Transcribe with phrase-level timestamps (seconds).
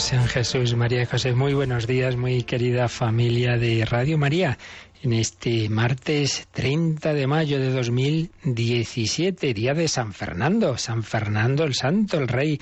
[0.00, 1.34] Sean Jesús, María José.
[1.34, 4.56] Muy buenos días, muy querida familia de Radio María.
[5.02, 11.74] En este martes 30 de mayo de 2017, día de San Fernando, San Fernando el
[11.74, 12.58] Santo, el rey,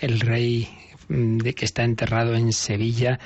[0.00, 0.68] el rey
[1.08, 3.18] mm, de que está enterrado en Sevilla,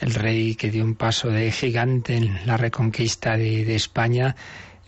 [0.00, 4.36] el rey que dio un paso de gigante en la reconquista de, de España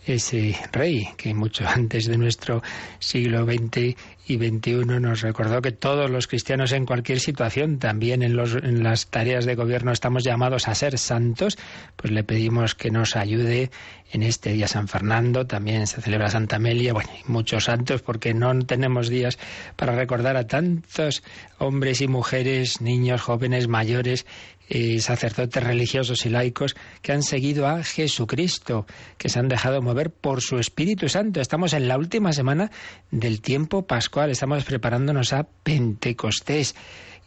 [0.05, 2.61] ese rey que mucho antes de nuestro
[2.99, 3.95] siglo XX
[4.29, 9.07] y XXI nos recordó que todos los cristianos en cualquier situación, también en, los, las
[9.07, 11.57] tareas de gobierno, estamos llamados a ser santos,
[11.95, 13.71] pues le pedimos que nos ayude
[14.11, 18.33] en este día San Fernando, también se celebra Santa Amelia, bueno, y muchos santos, porque
[18.33, 19.39] no tenemos días
[19.75, 21.23] para recordar a tantos
[21.57, 24.25] hombres y mujeres, niños, jóvenes, mayores,
[24.99, 28.85] sacerdotes religiosos y laicos que han seguido a Jesucristo,
[29.17, 31.41] que se han dejado mover por su Espíritu Santo.
[31.41, 32.71] Estamos en la última semana
[33.11, 36.75] del tiempo pascual, estamos preparándonos a Pentecostés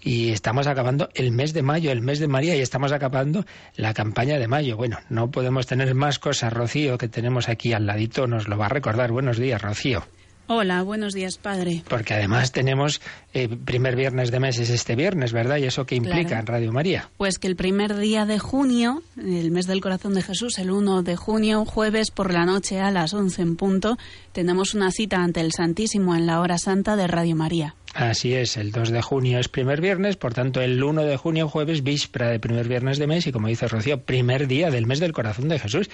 [0.02, 3.44] y estamos acabando el mes de mayo, el mes de María, y estamos acabando
[3.76, 4.76] la campaña de mayo.
[4.76, 6.52] Bueno, no podemos tener más cosas.
[6.52, 9.12] Rocío, que tenemos aquí al ladito, nos lo va a recordar.
[9.12, 10.04] Buenos días, Rocío.
[10.48, 11.82] Hola, buenos días, padre.
[11.88, 13.00] Porque además tenemos
[13.32, 15.56] eh, primer viernes de mes es este viernes, ¿verdad?
[15.58, 17.10] ¿Y eso qué implica en Radio María?
[17.16, 21.02] Pues que el primer día de junio, el mes del corazón de Jesús, el 1
[21.02, 23.96] de junio, jueves por la noche a las 11 en punto,
[24.32, 27.76] tenemos una cita ante el Santísimo en la hora santa de Radio María.
[27.94, 31.46] Así es, el 2 de junio es primer viernes, por tanto el 1 de junio,
[31.48, 34.98] jueves, víspera de primer viernes de mes y como dice Rocío, primer día del mes
[34.98, 35.90] del corazón de Jesús.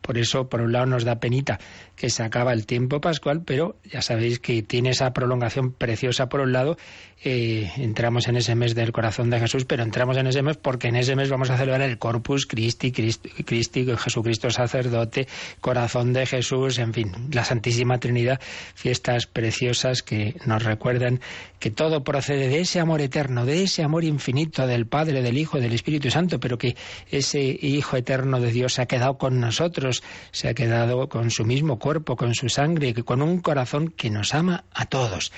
[0.00, 1.60] Por eso, por un lado, nos da penita
[1.94, 6.40] que se acaba el tiempo pascual, pero ya sabéis que tiene esa prolongación preciosa por
[6.40, 6.78] un lado
[7.24, 10.88] eh, entramos en ese mes del corazón de Jesús, pero entramos en ese mes porque
[10.88, 15.28] en ese mes vamos a celebrar el Corpus Christi, Christi, Christi, Jesucristo sacerdote,
[15.60, 18.40] corazón de Jesús, en fin, la Santísima Trinidad,
[18.74, 21.20] fiestas preciosas que nos recuerdan
[21.62, 25.60] que todo procede de ese amor eterno, de ese amor infinito del Padre, del Hijo,
[25.60, 26.74] del Espíritu Santo, pero que
[27.08, 30.02] ese Hijo eterno de Dios se ha quedado con nosotros,
[30.32, 34.34] se ha quedado con su mismo cuerpo, con su sangre, con un corazón que nos
[34.34, 35.30] ama a todos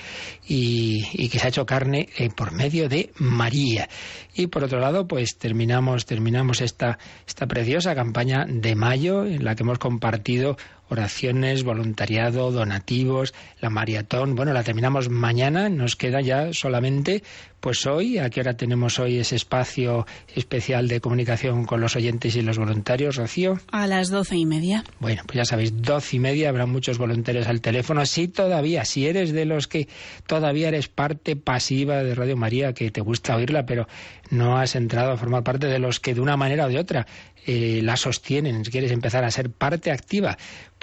[0.47, 3.87] y, que se ha hecho carne eh, por medio de María.
[4.33, 6.97] Y por otro lado, pues terminamos, terminamos esta,
[7.27, 10.57] esta preciosa campaña de mayo en la que hemos compartido
[10.89, 14.35] oraciones, voluntariado, donativos, la maratón.
[14.35, 17.23] Bueno, la terminamos mañana, nos queda ya solamente,
[17.59, 20.05] pues hoy, ¿a qué hora tenemos hoy ese espacio
[20.35, 23.59] especial de comunicación con los oyentes y los voluntarios, Rocío?
[23.71, 24.83] A las doce y media.
[24.99, 28.05] Bueno, pues ya sabéis, doce y media habrá muchos voluntarios al teléfono.
[28.05, 29.87] Si todavía, si eres de los que
[30.27, 33.87] todavía eres parte pasiva de Radio María, que te gusta oírla, pero
[34.29, 37.07] no has entrado a formar parte de los que de una manera o de otra
[37.47, 40.35] eh, la sostienen, si quieres empezar a ser parte activa,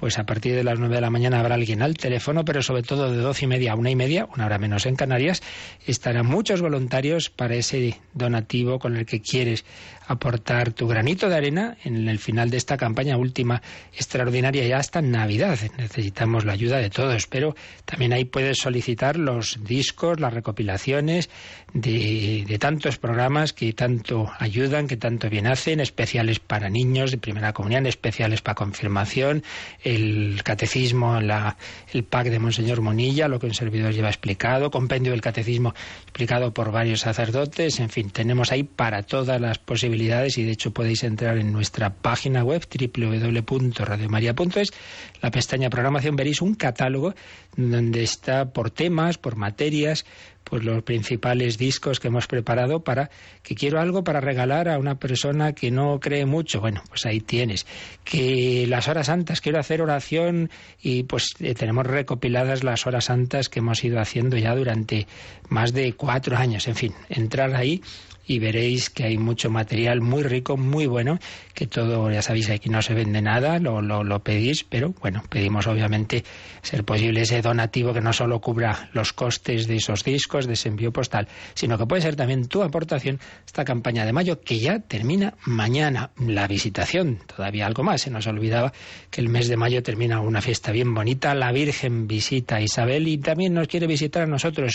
[0.02, 2.82] pues a partir de las nueve de la mañana habrá alguien al teléfono, pero sobre
[2.82, 5.44] todo de doce y media a una y media, una hora menos en Canarias,
[5.86, 9.64] estarán muchos voluntarios para ese donativo con el que quieres
[10.08, 13.62] aportar tu granito de arena en el final de esta campaña última
[13.94, 15.56] extraordinaria ya hasta Navidad.
[15.78, 17.54] Necesitamos la ayuda de todos, pero
[17.84, 21.30] también ahí puedes solicitar los discos, las recopilaciones
[21.72, 27.18] de, de tantos programas que tanto ayudan, que tanto bien hacen, especiales para niños de
[27.18, 29.44] primera comunión, especiales para confirmación,
[29.94, 31.56] el catecismo, la,
[31.92, 36.52] el pack de Monseñor Monilla, lo que un servidor lleva explicado, compendio del catecismo explicado
[36.52, 41.02] por varios sacerdotes, en fin, tenemos ahí para todas las posibilidades y de hecho podéis
[41.04, 44.72] entrar en nuestra página web www.radiomaria.es,
[45.22, 47.14] la pestaña programación veréis un catálogo
[47.56, 50.04] donde está por temas, por materias,
[50.44, 53.10] pues los principales discos que hemos preparado para
[53.42, 56.60] que quiero algo para regalar a una persona que no cree mucho.
[56.60, 57.66] Bueno, pues ahí tienes.
[58.04, 60.50] Que las horas santas, quiero hacer oración
[60.82, 65.06] y pues eh, tenemos recopiladas las horas santas que hemos ido haciendo ya durante
[65.48, 66.66] más de cuatro años.
[66.66, 67.80] En fin, entrar ahí
[68.26, 71.18] y veréis que hay mucho material muy rico, muy bueno,
[71.54, 75.66] que todo, ya sabéis, aquí no se vende nada, lo, lo, pedís, pero bueno, pedimos
[75.66, 76.24] obviamente
[76.62, 80.68] ser posible ese donativo que no solo cubra los costes de esos discos, de ese
[80.68, 84.78] envío postal, sino que puede ser también tu aportación esta campaña de mayo que ya
[84.78, 86.10] termina mañana.
[86.18, 88.72] La visitación, todavía algo más, se nos olvidaba
[89.10, 93.08] que el mes de mayo termina una fiesta bien bonita, la Virgen visita a Isabel
[93.08, 94.72] y también nos quiere visitar a nosotros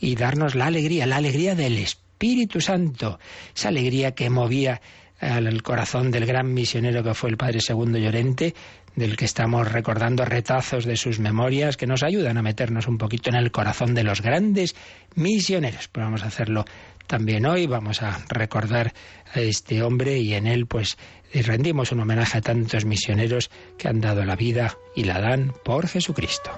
[0.00, 3.18] y darnos la alegría, la alegría del Espíritu Espíritu Santo,
[3.52, 4.80] esa alegría que movía
[5.18, 8.54] al corazón del gran misionero que fue el Padre Segundo Llorente,
[8.94, 13.30] del que estamos recordando retazos de sus memorias que nos ayudan a meternos un poquito
[13.30, 14.76] en el corazón de los grandes
[15.16, 15.88] misioneros.
[15.88, 16.64] Pues vamos a hacerlo
[17.08, 18.92] también hoy, vamos a recordar
[19.34, 20.98] a este hombre y en él pues
[21.34, 25.88] rendimos un homenaje a tantos misioneros que han dado la vida y la dan por
[25.88, 26.52] Jesucristo.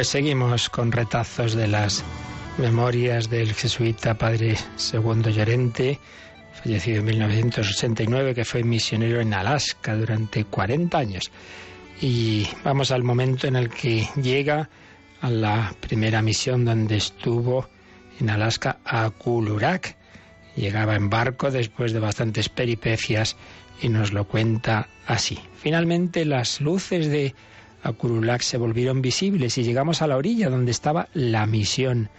[0.00, 2.02] Pues seguimos con retazos de las
[2.56, 6.00] memorias del jesuita padre Segundo Llorente,
[6.54, 11.30] fallecido en 1989, que fue misionero en Alaska durante 40 años.
[12.00, 14.70] Y vamos al momento en el que llega
[15.20, 17.68] a la primera misión donde estuvo
[18.18, 19.98] en Alaska a Kulurak.
[20.56, 23.36] Llegaba en barco después de bastantes peripecias
[23.82, 25.38] y nos lo cuenta así.
[25.56, 27.34] Finalmente las luces de
[27.82, 32.10] a Kurulak se volvieron visibles y llegamos a la orilla donde estaba la misión.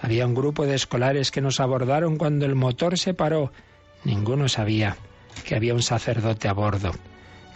[0.00, 3.52] Había un grupo de escolares que nos abordaron cuando el motor se paró.
[4.04, 4.96] Ninguno sabía
[5.44, 6.92] que había un sacerdote a bordo.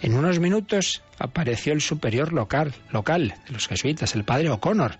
[0.02, 4.98] En unos minutos apareció el superior local, local de los jesuitas, el padre O'Connor,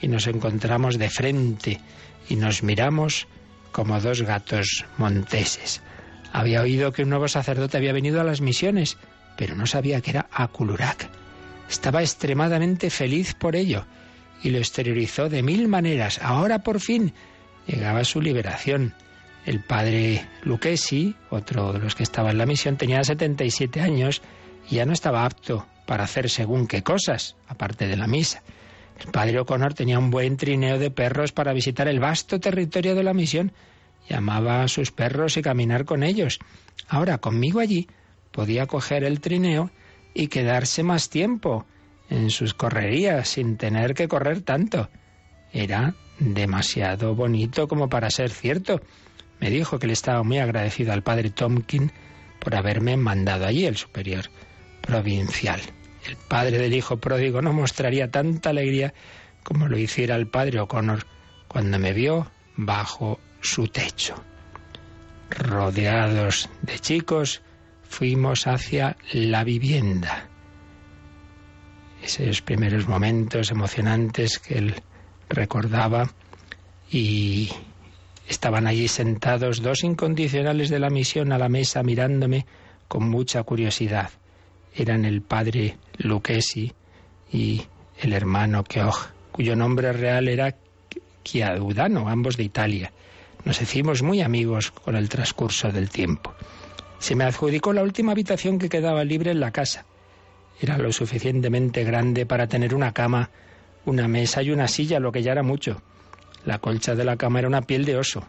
[0.00, 1.80] y nos encontramos de frente
[2.28, 3.26] y nos miramos
[3.72, 5.82] como dos gatos monteses.
[6.32, 8.98] Había oído que un nuevo sacerdote había venido a las misiones,
[9.36, 11.08] pero no sabía que era Akulurak.
[11.68, 13.86] Estaba extremadamente feliz por ello
[14.42, 16.20] y lo exteriorizó de mil maneras.
[16.22, 17.12] Ahora por fin
[17.66, 18.94] llegaba su liberación.
[19.44, 24.22] El padre Lucchesi, otro de los que estaba en la misión, tenía 77 años
[24.68, 28.42] y ya no estaba apto para hacer según qué cosas, aparte de la misa.
[29.00, 33.04] El padre O'Connor tenía un buen trineo de perros para visitar el vasto territorio de
[33.04, 33.52] la misión.
[34.08, 36.38] Llamaba a sus perros y caminar con ellos.
[36.88, 37.88] Ahora, conmigo allí,
[38.32, 39.70] podía coger el trineo
[40.16, 41.66] y quedarse más tiempo
[42.08, 44.88] en sus correrías sin tener que correr tanto.
[45.52, 48.80] Era demasiado bonito como para ser cierto.
[49.40, 51.92] Me dijo que le estaba muy agradecido al padre Tomkin
[52.40, 54.30] por haberme mandado allí, el superior
[54.80, 55.60] provincial.
[56.06, 58.94] El padre del hijo pródigo no mostraría tanta alegría
[59.42, 61.06] como lo hiciera el padre O'Connor
[61.46, 64.14] cuando me vio bajo su techo.
[65.30, 67.42] Rodeados de chicos,
[67.88, 70.28] fuimos hacia la vivienda.
[72.02, 74.74] Esos primeros momentos emocionantes que él
[75.28, 76.10] recordaba
[76.90, 77.50] y
[78.28, 82.46] estaban allí sentados dos incondicionales de la misión a la mesa mirándome
[82.88, 84.10] con mucha curiosidad.
[84.74, 86.72] Eran el padre Lucchesi
[87.32, 87.62] y
[88.00, 90.54] el hermano Keogh, cuyo nombre real era
[91.24, 92.92] Chiadudano, ambos de Italia.
[93.44, 96.34] Nos hicimos muy amigos con el transcurso del tiempo.
[96.98, 99.84] Se me adjudicó la última habitación que quedaba libre en la casa.
[100.60, 103.30] Era lo suficientemente grande para tener una cama,
[103.84, 105.82] una mesa y una silla, lo que ya era mucho.
[106.44, 108.24] La colcha de la cama era una piel de oso.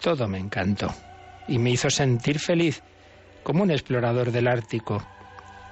[0.00, 0.94] Todo me encantó
[1.48, 2.82] y me hizo sentir feliz,
[3.42, 5.02] como un explorador del Ártico.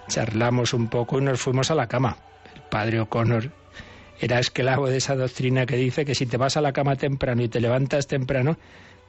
[0.08, 2.16] Charlamos un poco y nos fuimos a la cama.
[2.54, 3.50] El padre O'Connor
[4.20, 7.42] era esclavo de esa doctrina que dice que si te vas a la cama temprano
[7.42, 8.56] y te levantas temprano,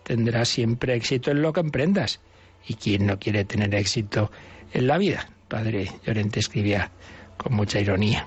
[0.03, 2.19] tendrás siempre éxito en lo que emprendas.
[2.67, 4.31] ¿Y quién no quiere tener éxito
[4.73, 5.29] en la vida?
[5.47, 6.91] Padre Llorente escribía
[7.37, 8.25] con mucha ironía.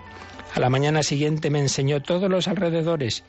[0.54, 3.24] A la mañana siguiente me enseñó todos los alrededores.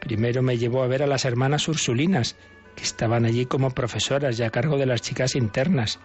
[0.00, 2.36] Primero me llevó a ver a las hermanas Ursulinas,
[2.76, 5.98] que estaban allí como profesoras y a cargo de las chicas internas.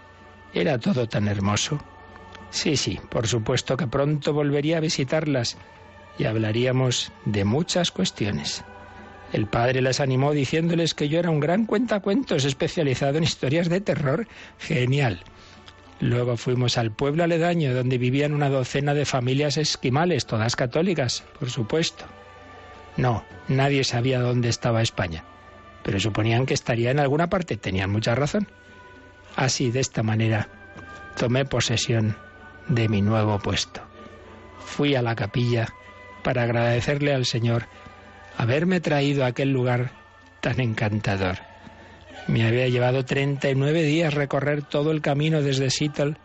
[0.53, 1.79] Era todo tan hermoso.
[2.49, 5.57] Sí, sí, por supuesto que pronto volvería a visitarlas
[6.17, 8.63] y hablaríamos de muchas cuestiones.
[9.33, 13.81] El padre les animó diciéndoles que yo era un gran cuentacuentos especializado en historias de
[13.81, 14.27] terror.
[14.57, 15.23] Genial.
[15.99, 21.49] Luego fuimos al pueblo aledaño donde vivían una docena de familias esquimales, todas católicas, por
[21.49, 22.05] supuesto.
[22.97, 25.23] No, nadie sabía dónde estaba España,
[25.83, 27.57] pero suponían que estaría en alguna parte.
[27.57, 28.47] Tenían mucha razón.
[29.35, 30.49] Así, de esta manera,
[31.17, 32.15] tomé posesión
[32.67, 33.81] de mi nuevo puesto.
[34.59, 35.67] Fui a la capilla
[36.23, 37.65] para agradecerle al Señor
[38.37, 39.91] haberme traído a aquel lugar
[40.41, 41.37] tan encantador.
[42.27, 46.15] Me había llevado 39 días recorrer todo el camino desde Seattle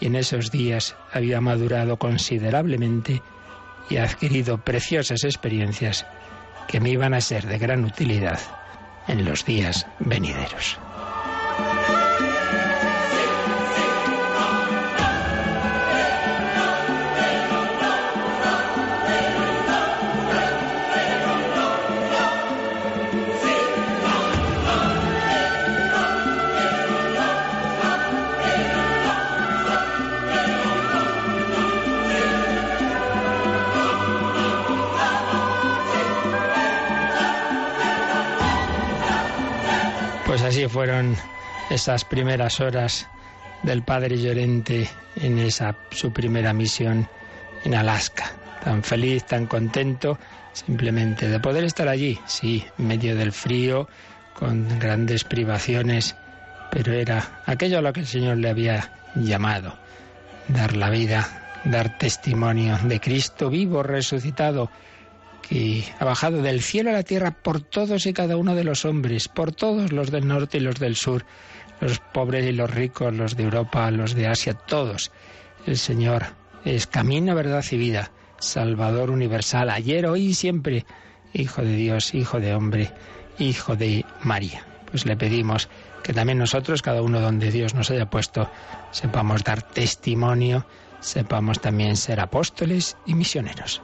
[0.00, 3.22] y en esos días había madurado considerablemente
[3.90, 6.06] y adquirido preciosas experiencias
[6.68, 8.40] que me iban a ser de gran utilidad
[9.08, 10.78] en los días venideros.
[40.68, 41.16] Fueron
[41.70, 43.08] esas primeras horas
[43.62, 47.08] del padre Llorente en esa su primera misión
[47.64, 48.32] en Alaska.
[48.64, 50.18] Tan feliz, tan contento,
[50.52, 53.88] simplemente de poder estar allí, sí, medio del frío,
[54.34, 56.16] con grandes privaciones,
[56.70, 59.78] pero era aquello a lo que el Señor le había llamado,
[60.48, 64.70] dar la vida, dar testimonio de Cristo vivo, resucitado,
[65.50, 68.84] que ha bajado del cielo a la tierra por todos y cada uno de los
[68.84, 71.26] hombres, por todos los del norte y los del sur,
[71.80, 75.10] los pobres y los ricos, los de Europa, los de Asia, todos.
[75.66, 76.26] El Señor
[76.64, 80.86] es camino, verdad y vida, Salvador universal, ayer, hoy y siempre,
[81.32, 82.92] Hijo de Dios, Hijo de hombre,
[83.40, 84.64] Hijo de María.
[84.88, 85.68] Pues le pedimos
[86.04, 88.48] que también nosotros, cada uno donde Dios nos haya puesto,
[88.92, 90.64] sepamos dar testimonio,
[91.00, 93.82] sepamos también ser apóstoles y misioneros.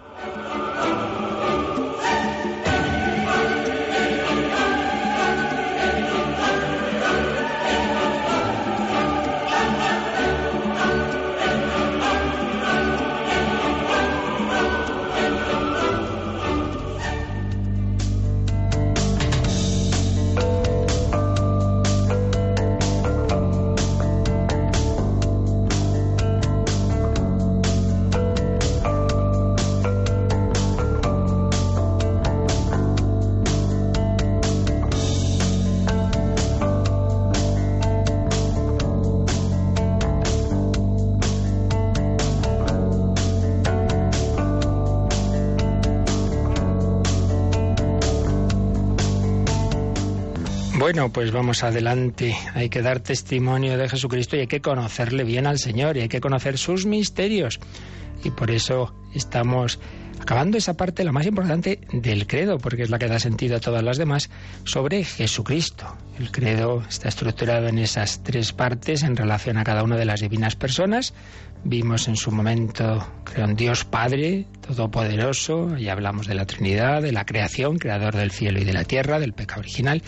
[50.87, 52.37] Bueno, pues vamos adelante.
[52.55, 56.09] Hay que dar testimonio de Jesucristo y hay que conocerle bien al Señor y hay
[56.09, 57.59] que conocer sus misterios.
[58.23, 59.81] Y por eso estamos
[60.21, 63.61] acabando esa parte, la más importante del credo, porque es la que da sentido a
[63.61, 64.31] todas las demás,
[64.65, 65.97] sobre Jesucristo.
[66.19, 70.21] El credo está estructurado en esas tres partes en relación a cada una de las
[70.21, 71.13] divinas personas,
[71.69, 77.11] Vimos en su momento, creo, un Dios Padre Todopoderoso, y hablamos de la Trinidad, de
[77.11, 80.01] la creación, creador del cielo y de la tierra, del pecado original,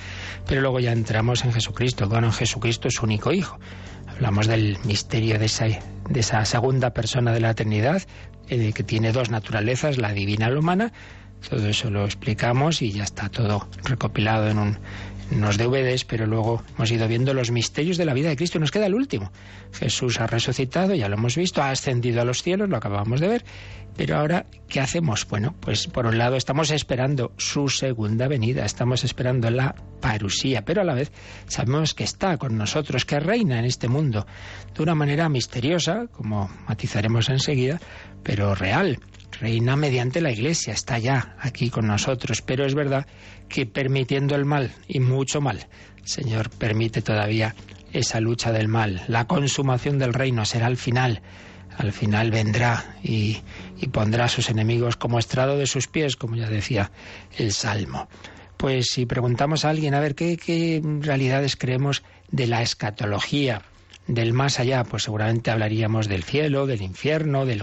[0.46, 3.58] pero luego ya entramos en Jesucristo, bueno, Jesucristo es único Hijo.
[4.06, 8.02] Hablamos del misterio de esa, de esa segunda persona de la Trinidad,
[8.50, 10.92] eh, que tiene dos naturalezas, la divina y la humana.
[11.48, 14.78] Todo eso lo explicamos y ya está todo recopilado en un,
[15.30, 18.58] unos DVDs, pero luego hemos ido viendo los misterios de la vida de Cristo.
[18.58, 19.32] Nos queda el último.
[19.72, 23.28] Jesús ha resucitado, ya lo hemos visto, ha ascendido a los cielos, lo acabamos de
[23.28, 23.44] ver.
[23.96, 25.26] Pero ahora, ¿qué hacemos?
[25.28, 30.82] Bueno, pues por un lado estamos esperando su segunda venida, estamos esperando la parusía, pero
[30.82, 31.10] a la vez
[31.48, 34.24] sabemos que está con nosotros, que reina en este mundo
[34.76, 37.80] de una manera misteriosa, como matizaremos enseguida,
[38.22, 39.00] pero real
[39.32, 43.06] reina mediante la Iglesia, está ya aquí con nosotros, pero es verdad
[43.48, 45.66] que permitiendo el mal y mucho mal,
[45.98, 47.54] el Señor permite todavía
[47.92, 49.02] esa lucha del mal.
[49.08, 51.22] La consumación del reino será al final.
[51.76, 53.38] Al final vendrá y,
[53.92, 56.90] pondrá a sus enemigos como estrado de sus pies, como ya decía
[57.36, 58.08] el Salmo.
[58.56, 63.62] Pues si preguntamos a alguien, a ver, ¿qué, qué realidades creemos de la escatología?
[64.08, 67.62] Del más allá, pues seguramente hablaríamos del cielo, del infierno, del,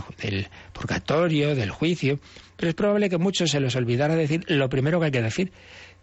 [0.74, 2.20] purgatorio, del juicio,
[2.56, 5.52] pero es probable que muchos se les olvidara decir lo primero que hay que decir,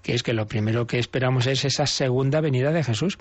[0.02, 3.18] que es que lo primero que esperamos es esa segunda venida de Jesús.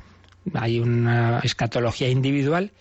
[0.56, 2.72] Hay una escatología individual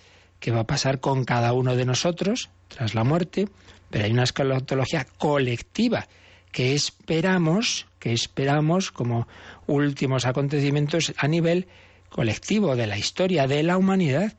[0.41, 3.47] que va a pasar con cada uno de nosotros tras la muerte,
[3.91, 6.09] pero hay una escatología colectiva
[6.51, 9.29] que esperamos, que esperamos como
[9.67, 11.69] últimos acontecimientos a nivel
[12.11, 14.35] colectivo de la historia de la humanidad.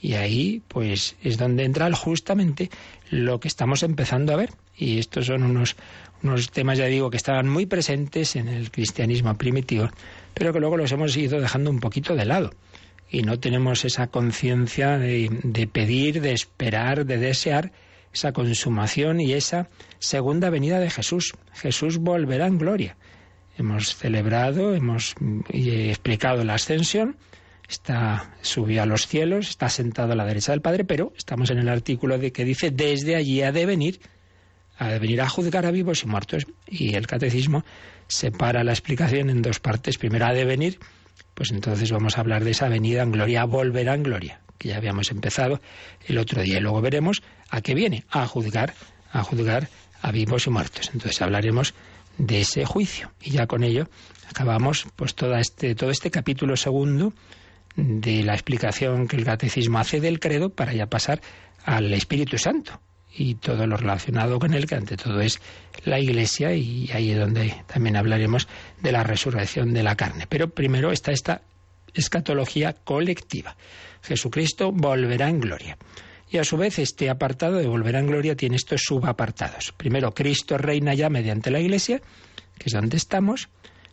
[0.00, 2.70] Y ahí, pues, es donde entra justamente
[3.10, 4.50] lo que estamos empezando a ver.
[4.76, 5.76] Y estos son unos,
[6.22, 9.90] unos temas, ya digo, que estaban muy presentes en el cristianismo primitivo,
[10.34, 12.52] pero que luego los hemos ido dejando un poquito de lado.
[13.10, 17.72] Y no tenemos esa conciencia de, de pedir, de esperar, de desear
[18.12, 21.34] esa consumación y esa segunda venida de Jesús.
[21.54, 22.96] Jesús volverá en gloria.
[23.58, 25.16] Hemos celebrado, hemos
[25.52, 27.16] explicado la ascensión,
[27.68, 31.58] está subió a los cielos, está sentado a la derecha del Padre, pero estamos en
[31.58, 34.00] el artículo de que dice desde allí ha de venir,
[34.78, 36.46] ha de venir a juzgar a vivos y muertos.
[36.68, 37.64] Y el catecismo
[38.06, 39.98] separa la explicación en dos partes.
[39.98, 40.78] Primero ha de venir,
[41.34, 44.76] pues entonces vamos a hablar de esa venida en gloria, volverá en gloria, que ya
[44.76, 45.60] habíamos empezado
[46.06, 46.58] el otro día.
[46.58, 48.74] Y luego veremos a qué viene, a juzgar,
[49.10, 49.68] a juzgar
[50.00, 50.90] a vivos y muertos.
[50.94, 51.74] Entonces hablaremos
[52.18, 53.12] de ese juicio.
[53.22, 53.88] Y ya con ello
[54.28, 57.14] acabamos pues toda este, todo este capítulo segundo
[57.76, 61.20] de la explicación que el catecismo hace del credo para ya pasar
[61.64, 62.80] al Espíritu Santo
[63.14, 65.40] y todo lo relacionado con él, que ante todo es
[65.84, 68.48] la Iglesia, y ahí es donde también hablaremos
[68.80, 70.26] de la resurrección de la carne.
[70.28, 71.42] Pero primero está esta
[71.94, 73.56] escatología colectiva.
[74.02, 75.78] Jesucristo volverá en gloria.
[76.30, 79.72] Y a su vez este apartado de volverá en gloria tiene estos subapartados.
[79.76, 82.00] Primero, Cristo reina ya mediante la Iglesia,
[82.58, 83.48] que es donde estamos.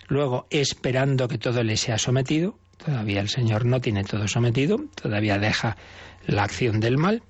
[0.07, 2.59] Luego, esperando que todo le sea sometido.
[2.77, 5.77] Todavía el Señor no tiene todo sometido, todavía deja
[6.27, 7.23] la acción del mal.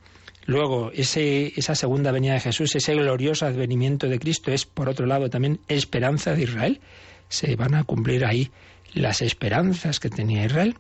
[0.47, 5.05] Luego, ese, esa segunda venida de Jesús, ese glorioso advenimiento de Cristo es, por otro
[5.05, 6.81] lado, también esperanza de Israel.
[7.29, 8.51] Se van a cumplir ahí
[8.93, 10.75] las esperanzas que tenía Israel.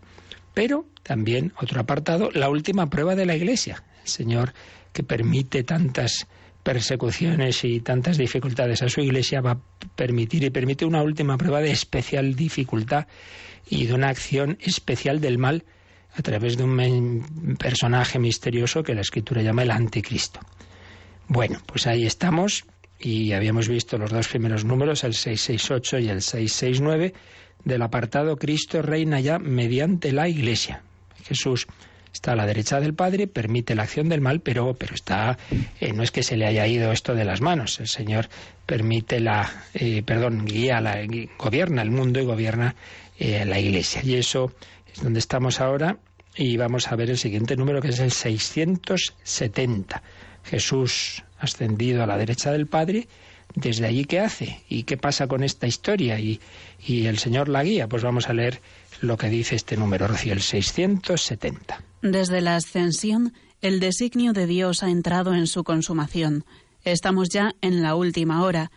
[0.53, 3.83] Pero también, otro apartado, la última prueba de la Iglesia.
[4.05, 4.53] Señor
[4.93, 6.27] que permite tantas
[6.63, 9.59] persecuciones y tantas dificultades a su Iglesia va a
[9.95, 13.05] permitir y permite una última prueba de especial dificultad
[13.69, 15.63] y de una acción especial del mal
[16.15, 20.39] a través de un personaje misterioso que la Escritura llama el Anticristo.
[21.27, 22.65] Bueno, pues ahí estamos
[22.99, 27.13] y habíamos visto los dos primeros números, el 668 y el 669
[27.63, 30.83] del apartado Cristo reina ya mediante la Iglesia.
[31.25, 31.67] Jesús
[32.15, 35.37] está a la derecha del Padre, permite la acción del mal, pero, pero está,
[35.81, 37.79] eh, no es que se le haya ido esto de las manos.
[37.81, 38.29] El Señor
[38.65, 41.05] permite la, eh, perdón, guía, la,
[41.37, 42.75] gobierna el mundo y gobierna
[43.19, 44.01] eh, la Iglesia.
[44.03, 44.53] Y eso
[44.91, 45.97] es donde estamos ahora
[46.37, 50.01] y vamos a ver el siguiente número que es el 670.
[50.45, 53.07] Jesús ascendido a la derecha del Padre
[53.55, 56.39] desde allí qué hace y qué pasa con esta historia y,
[56.87, 57.87] el Señor la guía.
[57.87, 58.61] Pues vamos a leer
[59.01, 61.81] lo que dice este número, Rocío, el 670.
[62.05, 66.45] Desde la ascensión, el designio de Dios ha entrado en su consumación.
[66.83, 68.69] Estamos ya en la última hora.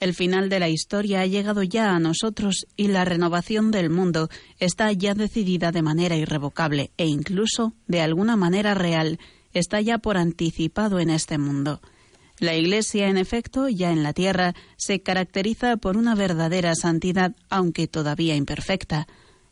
[0.00, 4.28] El final de la historia ha llegado ya a nosotros y la renovación del mundo
[4.58, 9.18] está ya decidida de manera irrevocable e incluso, de alguna manera real,
[9.54, 11.80] está ya por anticipado en este mundo.
[12.38, 17.88] La Iglesia, en efecto, ya en la tierra, se caracteriza por una verdadera santidad, aunque
[17.88, 19.06] todavía imperfecta.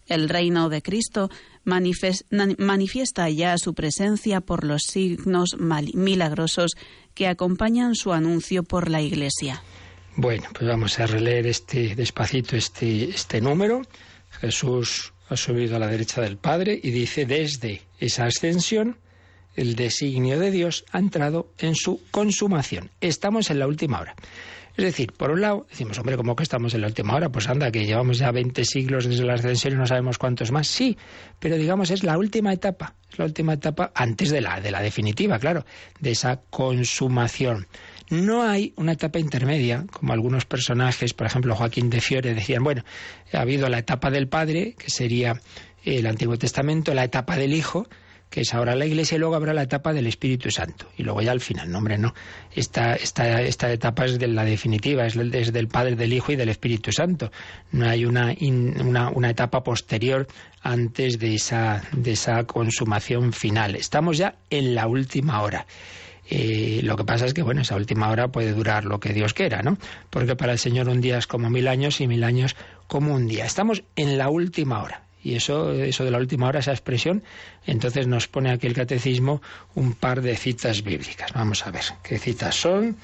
[0.07, 1.31] El reino de Cristo
[1.65, 6.73] manifiesta ya su presencia por los signos milagrosos
[7.15, 9.63] que acompañan su anuncio por la Iglesia.
[10.17, 13.83] Bueno, pues vamos a releer este despacito este, este número.
[14.41, 18.99] Jesús ha subido a la derecha del Padre y dice desde esa ascensión
[19.55, 22.91] el designio de Dios ha entrado en su consumación.
[23.01, 24.15] Estamos en la última hora.
[24.77, 27.29] Es decir, por un lado, decimos, hombre, ¿cómo que estamos en la última hora?
[27.29, 30.67] Pues anda, que llevamos ya 20 siglos desde la ascensión y no sabemos cuántos más.
[30.67, 30.97] Sí,
[31.39, 34.81] pero digamos, es la última etapa, es la última etapa antes de la, de la
[34.81, 35.67] definitiva, claro,
[36.01, 37.67] de esa consumación.
[38.09, 42.83] No hay una etapa intermedia, como algunos personajes, por ejemplo, Joaquín de Fiore, decían, bueno,
[43.33, 45.41] ha habido la etapa del Padre, que sería
[45.85, 47.89] el Antiguo Testamento, la etapa del Hijo,
[48.33, 50.87] que es ahora la Iglesia, y luego habrá la etapa del Espíritu Santo.
[50.97, 52.15] Y luego ya al final, no, hombre, no.
[52.55, 56.37] Esta, esta, esta etapa es de la definitiva, es, desde del Padre, del Hijo y
[56.37, 57.31] del Espíritu Santo.
[57.73, 58.35] No hay una,
[58.81, 60.27] una, una, etapa posterior
[60.63, 63.77] antes de esa, de esa consumación final.
[63.77, 65.67] Estamos ya en la última hora.
[66.31, 69.35] Eh, lo que pasa es que, bueno, esa última hora puede durar lo que Dios
[69.35, 69.77] quiera, ¿no?
[70.09, 73.29] Porque para el Señor un día es como mil años y mil años como un
[73.29, 73.45] día.
[73.45, 75.03] Estamos en la última hora.
[75.23, 77.23] Y eso, eso de la última hora, esa expresión,
[77.67, 79.41] entonces nos pone aquí el catecismo
[79.75, 81.33] un par de citas bíblicas.
[81.33, 82.97] Vamos a ver qué citas son.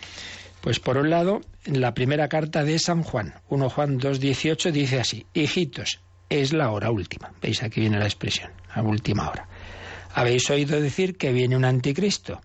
[0.60, 4.98] Pues por un lado, en la primera carta de San Juan, 1 Juan 2.18, dice
[4.98, 7.32] así, hijitos, es la hora última.
[7.40, 7.62] ¿Veis?
[7.62, 9.48] Aquí viene la expresión, la última hora.
[10.14, 12.40] ¿Habéis oído decir que viene un anticristo?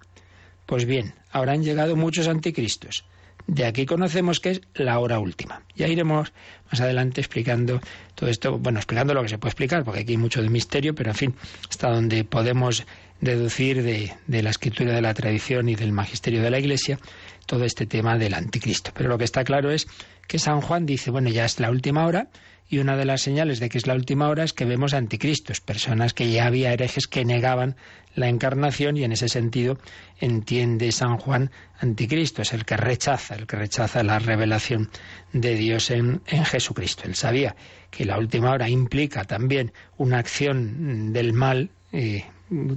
[0.67, 3.03] Pues bien, han llegado muchos anticristos.
[3.47, 5.63] De aquí conocemos que es la hora última.
[5.75, 6.31] Ya iremos
[6.71, 7.81] más adelante explicando
[8.15, 10.95] todo esto, bueno, explicando lo que se puede explicar, porque aquí hay mucho de misterio,
[10.95, 11.35] pero en fin,
[11.69, 12.85] hasta donde podemos
[13.19, 16.99] deducir de, de la escritura de la tradición y del magisterio de la Iglesia
[17.45, 18.91] todo este tema del anticristo.
[18.93, 19.87] Pero lo que está claro es
[20.27, 22.29] que San Juan dice, bueno, ya es la última hora,
[22.69, 25.59] y una de las señales de que es la última hora es que vemos anticristos,
[25.59, 27.75] personas que ya había herejes que negaban
[28.15, 29.77] la encarnación y en ese sentido
[30.19, 34.89] entiende San Juan anticristo, es el que rechaza, el que rechaza la revelación
[35.31, 37.03] de Dios en, Jesucristo.
[37.05, 37.55] Él sabía
[37.89, 42.25] que la última hora implica también una acción del mal eh,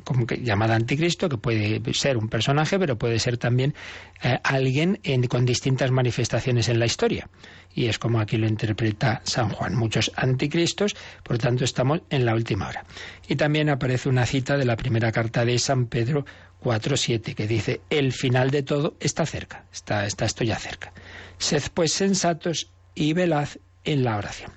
[0.04, 3.74] como que, llamada anticristo, que puede ser un personaje, pero puede ser también
[4.22, 7.28] eh, alguien con distintas manifestaciones en la historia.
[7.74, 9.74] Y es como aquí lo interpreta San Juan.
[9.74, 12.84] Muchos anticristos, por tanto estamos en la última hora.
[13.26, 16.24] Y también aparece una cita de la primera carta de San Pedro
[16.62, 20.92] 4.7, que dice, el final de todo está cerca, está, está esto ya cerca.
[21.38, 23.48] Sed pues sensatos y velad
[23.84, 24.52] en la oración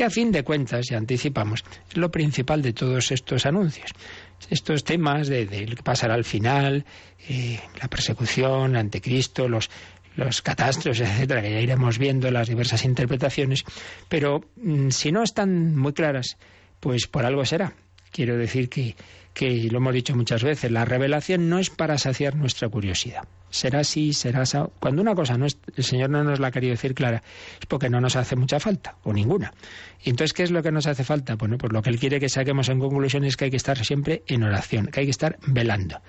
[0.00, 3.92] que a fin de cuentas, ya anticipamos, es lo principal de todos estos anuncios
[4.48, 6.86] estos temas de, lo que pasará al final,
[7.28, 9.68] eh, la persecución, anticristo, los,
[10.16, 13.66] los catástrofes, etcétera, que ya iremos viendo las diversas interpretaciones,
[14.08, 16.38] pero mm, si no están muy claras,
[16.80, 17.74] pues por algo será.
[18.10, 18.96] Quiero decir que,
[19.34, 23.24] que lo hemos dicho muchas veces, la revelación no es para saciar nuestra curiosidad.
[23.50, 24.58] Será así, será así.
[24.78, 27.22] Cuando una cosa no es, el Señor no nos la ha querido decir clara,
[27.60, 29.52] es porque no nos hace mucha falta, o ninguna.
[30.02, 31.34] Y entonces, ¿qué es lo que nos hace falta?
[31.34, 33.84] Bueno, pues lo que Él quiere que saquemos en conclusión es que hay que estar
[33.84, 36.00] siempre en oración, que hay que estar velando.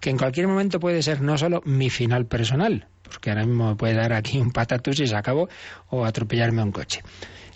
[0.00, 3.76] Que en cualquier momento puede ser no solo mi final personal, porque ahora mismo me
[3.76, 5.48] puede dar aquí un patatus y se acabó,
[5.88, 7.02] o atropellarme a un coche.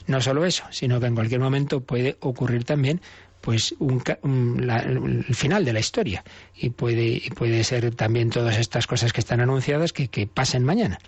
[0.06, 3.00] No solo eso, sino que en cualquier momento puede ocurrir también
[3.42, 6.24] pues un, el final de la historia.
[6.54, 10.98] Y puede, puede ser también todas estas cosas que están anunciadas que, que pasen mañana.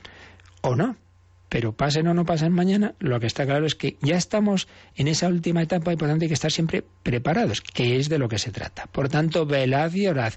[0.61, 0.97] O no.
[1.49, 4.67] Pero pasen o no pasen mañana, lo que está claro es que ya estamos
[4.97, 8.19] en esa última etapa y por tanto hay que estar siempre preparados, que es de
[8.19, 8.87] lo que se trata.
[8.87, 10.33] Por tanto, velad y orad,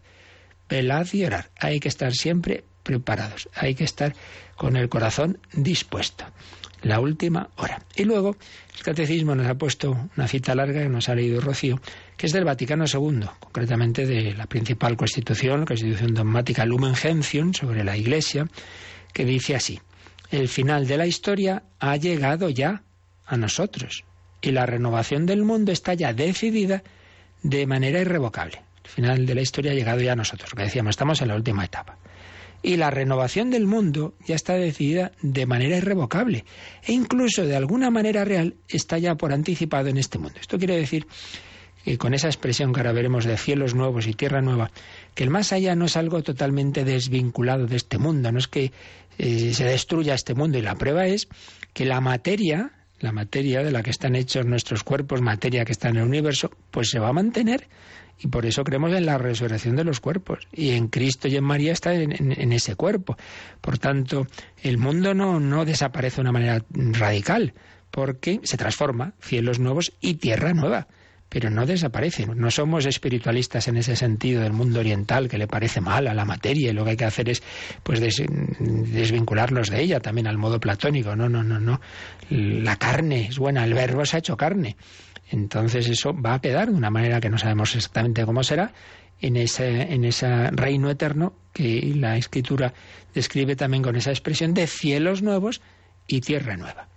[0.69, 1.45] velad y orad.
[1.60, 4.13] Hay que estar siempre preparados, hay que estar
[4.55, 6.25] con el corazón dispuesto
[6.81, 7.81] la última hora.
[7.95, 8.35] Y luego
[8.75, 11.79] el catecismo nos ha puesto una cita larga que nos ha leído Rocío,
[12.15, 17.53] que es del Vaticano II, concretamente de la principal constitución, la constitución dogmática Lumen Gentium
[17.53, 18.47] sobre la Iglesia,
[19.13, 19.79] que dice así,
[20.31, 22.83] el final de la historia ha llegado ya
[23.25, 24.03] a nosotros
[24.41, 26.83] y la renovación del mundo está ya decidida
[27.43, 28.61] de manera irrevocable.
[28.83, 31.35] El final de la historia ha llegado ya a nosotros, que decíamos, estamos en la
[31.35, 31.97] última etapa
[32.62, 36.46] y la renovación del mundo ya está decidida de manera irrevocable
[36.84, 40.39] e incluso de alguna manera real está ya por anticipado en este mundo.
[40.39, 41.08] Esto quiere decir
[41.84, 44.72] que con esa expresión que ahora veremos de cielos nuevos y tierra nueva,
[45.15, 48.72] que el más allá no es algo totalmente desvinculado de este mundo, no es que
[49.17, 51.28] eh, se destruya este mundo y la prueba es
[51.74, 55.89] que la materia, la materia de la que están hechos nuestros cuerpos, materia que está
[55.89, 57.67] en el universo, pues se va a mantener
[58.19, 60.47] y por eso creemos en la resurrección de los cuerpos.
[60.51, 63.17] Y en Cristo y en María está en, ese cuerpo.
[63.62, 64.27] Por tanto,
[64.63, 67.53] el mundo no, no desaparece de una manera radical,
[67.91, 70.88] porque se transforma, cielos nuevos y tierra nueva
[71.30, 72.25] pero no desaparece.
[72.25, 76.25] No somos espiritualistas en ese sentido del mundo oriental que le parece mal a la
[76.25, 77.43] materia y lo que hay que hacer es
[77.84, 81.15] pues desvincularnos de ella también al modo platónico.
[81.15, 81.82] No, no, no, no.
[82.30, 84.77] La carne es buena, el verbo se ha hecho carne
[85.29, 88.73] entonces eso va a quedar de una manera que no sabemos exactamente cómo será
[89.19, 92.73] en ese, en ese reino eterno que la escritura
[93.13, 95.61] describe también con esa expresión de cielos nuevos
[96.07, 96.87] y tierra nueva.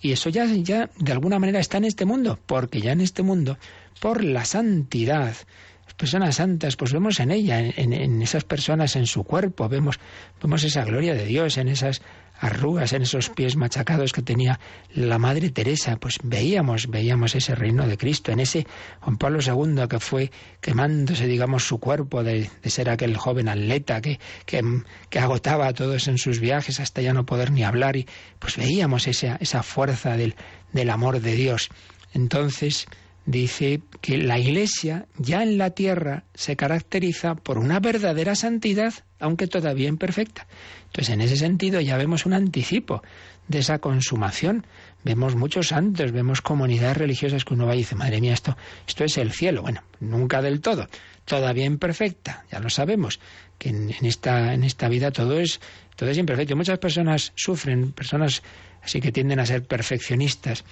[0.00, 3.22] Y eso ya, ya de alguna manera está en este mundo, porque ya en este
[3.22, 3.58] mundo,
[4.00, 5.34] por la santidad,
[5.84, 10.00] las personas santas, pues vemos en ella, en, en, esas personas, en su cuerpo, vemos,
[10.42, 12.00] vemos esa gloria de Dios, en esas
[12.40, 14.58] arrugas en esos pies machacados que tenía
[14.94, 18.66] la Madre Teresa, pues veíamos, veíamos ese reino de Cristo, en ese
[19.00, 24.18] Juan Pablo II que fue quemándose, digamos, su cuerpo de, ser aquel joven atleta que,
[24.46, 28.06] que, agotaba a todos en sus viajes hasta ya no poder ni hablar, y
[28.38, 30.34] pues veíamos esa, esa fuerza del,
[30.72, 31.68] del amor de Dios.
[32.14, 32.86] Entonces,
[33.26, 39.46] dice que la Iglesia ya en la tierra se caracteriza por una verdadera santidad, aunque
[39.46, 40.46] todavía imperfecta.
[40.86, 43.02] Entonces, en ese sentido ya vemos un anticipo
[43.48, 44.66] de esa consumación.
[45.04, 48.56] Vemos muchos santos, vemos comunidades religiosas que uno va y dice, madre mía, esto,
[48.86, 49.62] esto es el cielo.
[49.62, 50.88] Bueno, nunca del todo,
[51.24, 53.20] todavía imperfecta, ya lo sabemos,
[53.58, 55.60] que en, esta, en esta vida todo es,
[55.96, 56.56] todo es imperfecto.
[56.56, 58.42] Muchas personas sufren, personas
[58.82, 60.64] así que tienden a ser perfeccionistas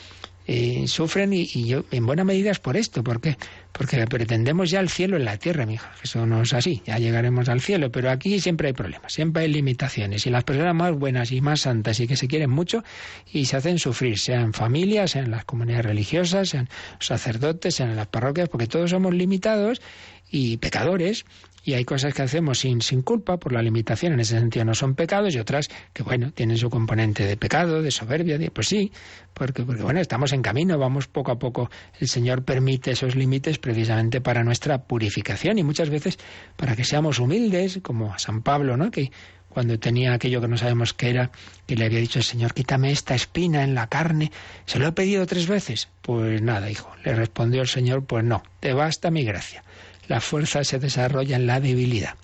[0.50, 3.04] eh, sufren y, yo en buena medida es por esto.
[3.04, 3.36] ¿Por qué?
[3.70, 5.92] Porque pretendemos ya el cielo en la tierra, mi hija.
[6.02, 6.82] Eso no es así.
[6.86, 10.26] Ya llegaremos al cielo, pero aquí siempre hay problemas, siempre hay limitaciones.
[10.26, 12.82] Y las personas más buenas y más santas y que se quieren mucho
[13.30, 18.48] y se hacen sufrir, sean familias, sean las comunidades religiosas, sean sacerdotes, sean las parroquias,
[18.48, 19.82] porque todos somos limitados
[20.30, 21.26] y pecadores
[21.68, 24.72] y hay cosas que hacemos sin, sin culpa por la limitación, en ese sentido no
[24.72, 28.68] son pecados, y otras que, bueno, tienen su componente de pecado, de soberbia, de, pues
[28.68, 28.90] sí,
[29.34, 33.58] porque, porque, bueno, estamos en camino, vamos poco a poco, el Señor permite esos límites
[33.58, 36.18] precisamente para nuestra purificación y muchas veces
[36.56, 38.90] para que seamos humildes, como a San Pablo, ¿no?
[38.90, 39.12] Que
[39.50, 41.32] cuando tenía aquello que no sabemos qué era,
[41.66, 44.32] que le había dicho el Señor, quítame esta espina en la carne,
[44.64, 45.90] se lo he pedido tres veces.
[46.00, 49.64] Pues nada, hijo, le respondió el Señor, pues no, te basta mi gracia
[50.08, 52.14] la fuerza se desarrolla en la debilidad.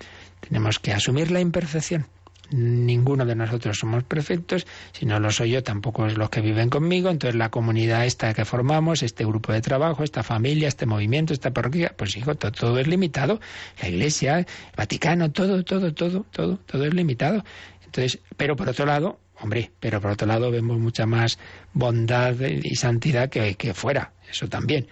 [0.40, 2.06] Tenemos que asumir la imperfección.
[2.50, 6.68] Ninguno de nosotros somos perfectos, si no lo soy yo, tampoco es los que viven
[6.68, 7.08] conmigo.
[7.08, 11.52] Entonces, la comunidad esta que formamos, este grupo de trabajo, esta familia, este movimiento, esta
[11.52, 13.40] parroquia, pues hijo, todo, es limitado.
[13.80, 17.44] La Iglesia, el Vaticano, todo, todo, todo, todo, todo es limitado.
[17.84, 21.38] Entonces, pero por otro lado, hombre, pero por otro lado vemos mucha más
[21.72, 24.86] bondad y santidad que, que fuera, eso también.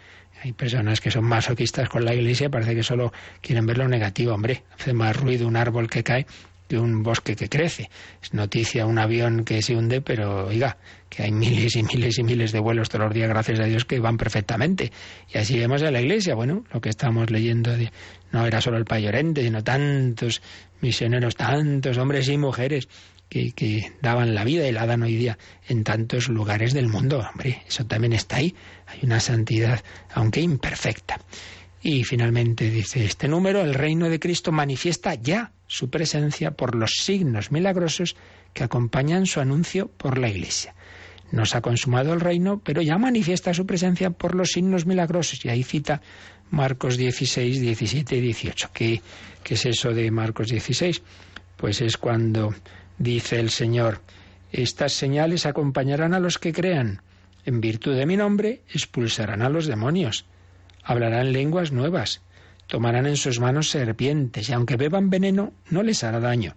[0.44, 4.34] Hay personas que son masoquistas con la iglesia, parece que solo quieren ver lo negativo.
[4.34, 6.26] Hombre, hace más ruido un árbol que cae
[6.68, 7.90] que un bosque que crece.
[8.22, 10.78] Es noticia un avión que se hunde, pero oiga,
[11.08, 13.84] que hay miles y miles y miles de vuelos todos los días, gracias a Dios,
[13.84, 14.90] que van perfectamente.
[15.32, 17.92] Y así vemos en la iglesia, bueno, lo que estamos leyendo de,
[18.32, 20.40] no era solo el payorente, sino tantos
[20.80, 22.88] misioneros, tantos hombres y mujeres
[23.32, 27.26] que, daban la vida y la dan hoy día en tantos lugares del mundo.
[27.30, 28.54] Hombre, eso también está ahí.
[28.86, 29.82] Hay una santidad,
[30.14, 31.18] aunque imperfecta.
[31.80, 36.92] Y finalmente dice este número, el reino de Cristo manifiesta ya su presencia por los
[36.98, 38.16] signos milagrosos
[38.52, 40.74] que acompañan su anuncio por la Iglesia.
[41.30, 45.44] No se ha consumado el reino, pero ya manifiesta su presencia por los signos milagrosos.
[45.44, 46.02] Y ahí cita
[46.50, 48.70] Marcos 16, 17 y 18.
[48.74, 49.00] ¿Qué,
[49.42, 51.00] qué es eso de Marcos 16?
[51.56, 52.54] Pues es cuando
[52.98, 54.00] dice el Señor,
[54.50, 57.02] estas señales acompañarán a los que crean.
[57.44, 60.26] En virtud de mi nombre expulsarán a los demonios
[60.82, 62.22] hablarán lenguas nuevas,
[62.66, 66.56] tomarán en sus manos serpientes, y aunque beban veneno, no les hará daño.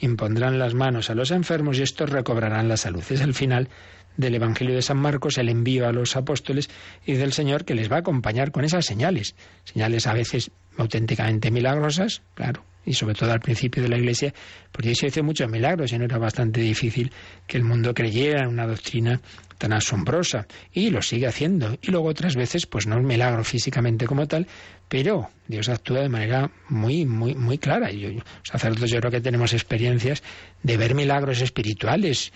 [0.00, 3.02] Impondrán las manos a los enfermos y estos recobrarán la salud.
[3.08, 3.68] Es el final
[4.16, 6.68] del Evangelio de San Marcos, el envío a los apóstoles
[7.04, 9.34] y del Señor que les va a acompañar con esas señales.
[9.64, 14.32] Señales a veces auténticamente milagrosas, claro, y sobre todo al principio de la Iglesia,
[14.72, 17.12] porque se hizo muchos milagros y no era bastante difícil
[17.46, 19.20] que el mundo creyera en una doctrina
[19.58, 21.76] tan asombrosa y lo sigue haciendo.
[21.82, 24.46] Y luego otras veces, pues no es milagro físicamente como tal,
[24.88, 27.90] pero Dios actúa de manera muy, muy, muy clara.
[27.90, 28.08] Y yo,
[28.42, 30.22] sacerdotes, yo creo que tenemos experiencias
[30.62, 32.32] de ver milagros espirituales,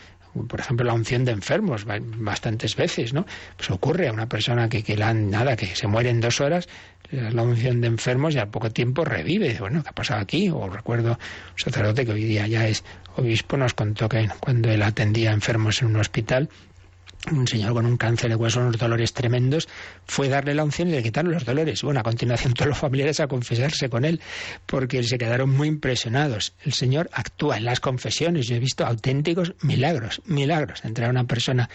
[0.49, 3.27] por ejemplo, la unción de enfermos, bastantes veces, ¿no?
[3.57, 6.69] Pues ocurre a una persona que, que la, nada, que se muere en dos horas,
[7.11, 9.57] la unción de enfermos y al poco tiempo revive.
[9.59, 10.49] Bueno, ¿qué ha pasado aquí?
[10.49, 12.85] O recuerdo un sacerdote que hoy día ya es
[13.17, 16.49] obispo, nos contó que cuando él atendía enfermos en un hospital,
[17.31, 19.69] un señor con un cáncer de hueso, unos dolores tremendos,
[20.07, 21.83] fue darle la unción y le quitaron los dolores.
[21.83, 24.21] Bueno, a continuación todos los familiares a confesarse con él,
[24.67, 26.55] porque se quedaron muy impresionados.
[26.65, 28.47] El Señor actúa en las confesiones.
[28.47, 30.85] Yo he visto auténticos milagros, milagros.
[30.85, 31.69] Entrar una persona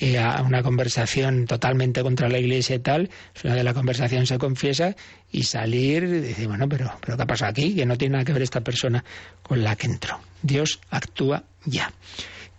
[0.00, 3.10] eh, a una conversación totalmente contra la iglesia y tal,
[3.42, 4.96] una de la conversación se confiesa
[5.30, 7.74] y salir y decir, bueno, pero, pero ¿qué ha pasado aquí?
[7.74, 9.04] Que no tiene nada que ver esta persona
[9.42, 10.20] con la que entró.
[10.42, 11.92] Dios actúa ya.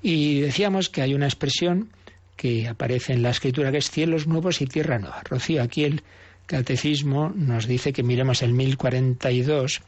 [0.01, 1.89] Y decíamos que hay una expresión
[2.35, 5.21] que aparece en la escritura, que es cielos nuevos y tierra nueva.
[5.23, 6.03] Rocío, aquí el
[6.45, 9.81] catecismo nos dice que miremos el 1042,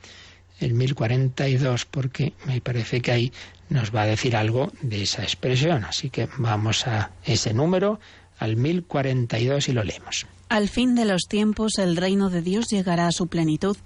[0.60, 3.34] el 1042, porque me parece que ahí
[3.70, 5.84] nos va a decir algo de esa expresión.
[5.84, 8.00] Así que vamos a ese número,
[8.40, 10.26] al 1042, y lo leemos.
[10.50, 13.78] Al fin de los tiempos el reino de Dios llegará a su plenitud.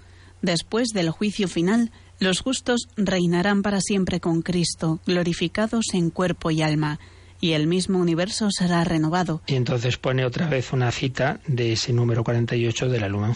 [0.41, 6.61] Después del juicio final, los justos reinarán para siempre con Cristo, glorificados en cuerpo y
[6.61, 6.99] alma
[7.41, 9.41] y el mismo universo será renovado.
[9.47, 13.33] Y entonces pone otra vez una cita de ese número 48 de la Lumen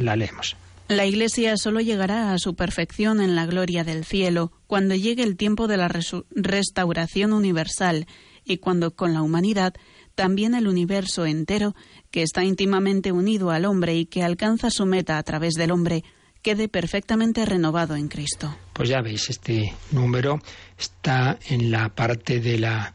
[0.00, 0.56] La leemos.
[0.88, 5.36] La Iglesia solo llegará a su perfección en la gloria del cielo cuando llegue el
[5.36, 5.88] tiempo de la
[6.30, 8.06] restauración universal
[8.44, 9.74] y cuando con la humanidad
[10.14, 11.74] también el universo entero,
[12.10, 16.04] que está íntimamente unido al hombre y que alcanza su meta a través del hombre,
[16.40, 18.56] quede perfectamente renovado en Cristo.
[18.72, 20.40] Pues ya veis, este número
[20.78, 22.94] está en la parte de la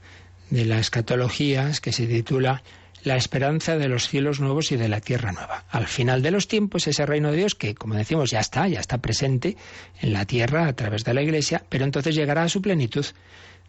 [0.52, 2.62] de la escatología que se titula
[3.04, 5.66] La esperanza de los cielos nuevos y de la tierra nueva.
[5.72, 8.80] Al final de los tiempos, ese reino de Dios que, como decimos, ya está, ya
[8.80, 9.58] está presente
[10.02, 13.06] en la tierra a través de la Iglesia, pero entonces llegará a su plenitud.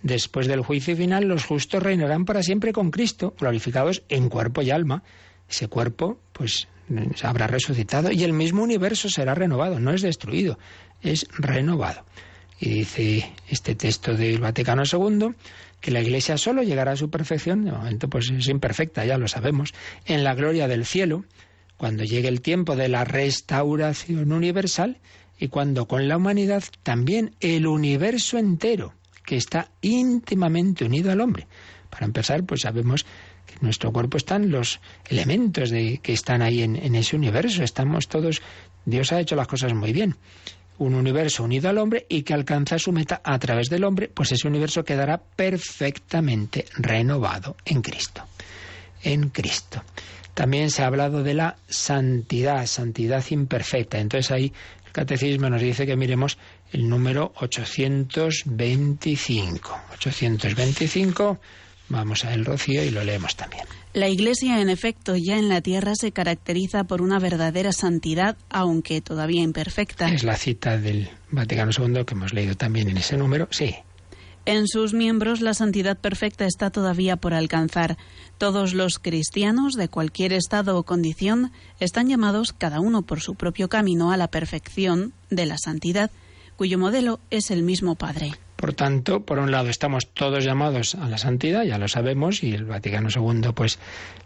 [0.03, 4.71] Después del juicio final, los justos reinarán para siempre con Cristo, glorificados en cuerpo y
[4.71, 5.05] alma.
[5.49, 6.67] Ese cuerpo, pues,
[7.23, 10.59] habrá resucitado y el mismo universo será renovado, no es destruido,
[11.01, 12.05] es renovado.
[12.59, 15.35] Y dice este texto del Vaticano II,
[15.83, 19.27] que la Iglesia solo llegará a su perfección, de momento pues es imperfecta, ya lo
[19.27, 19.75] sabemos,
[20.07, 21.25] en la gloria del cielo,
[21.77, 24.99] cuando llegue el tiempo de la restauración universal
[25.39, 28.95] y cuando con la humanidad también el universo entero,
[29.27, 31.49] que está íntimamente unido al hombre.
[31.91, 33.05] Para empezar, pues sabemos
[33.45, 37.65] que en nuestro cuerpo están los elementos de, que están ahí en, en ese universo,
[37.65, 38.41] estamos todos,
[38.85, 40.15] Dios ha hecho las cosas muy bien
[40.79, 44.33] un universo unido al hombre y que alcanza su meta a través del hombre, pues
[44.33, 48.23] ese universo quedará perfectamente renovado en Cristo.
[49.03, 49.83] En Cristo.
[50.35, 53.99] También se ha hablado de la santidad, santidad imperfecta.
[53.99, 54.53] Entonces ahí
[54.87, 56.39] el catecismo nos dice que miremos
[56.73, 59.81] el número 825.
[59.93, 61.39] 825,
[61.89, 63.65] vamos a el rocío y lo leemos también.
[63.95, 69.03] La Iglesia, en efecto, ya en la tierra se caracteriza por una verdadera santidad, aunque
[69.03, 70.09] todavía imperfecta.
[70.09, 73.75] Es la cita del Vaticano II que hemos leído también en ese número, sí.
[74.47, 77.99] En sus miembros la santidad perfecta está todavía por alcanzar.
[78.39, 83.69] Todos los cristianos, de cualquier estado o condición, están llamados, cada uno por su propio
[83.69, 86.11] camino, a la perfección de la santidad,
[86.57, 88.33] cuyo modelo es el mismo Padre.
[88.63, 92.55] Por tanto, por un lado estamos todos llamados a la santidad, ya lo sabemos, y
[92.55, 93.81] el Vaticano II pues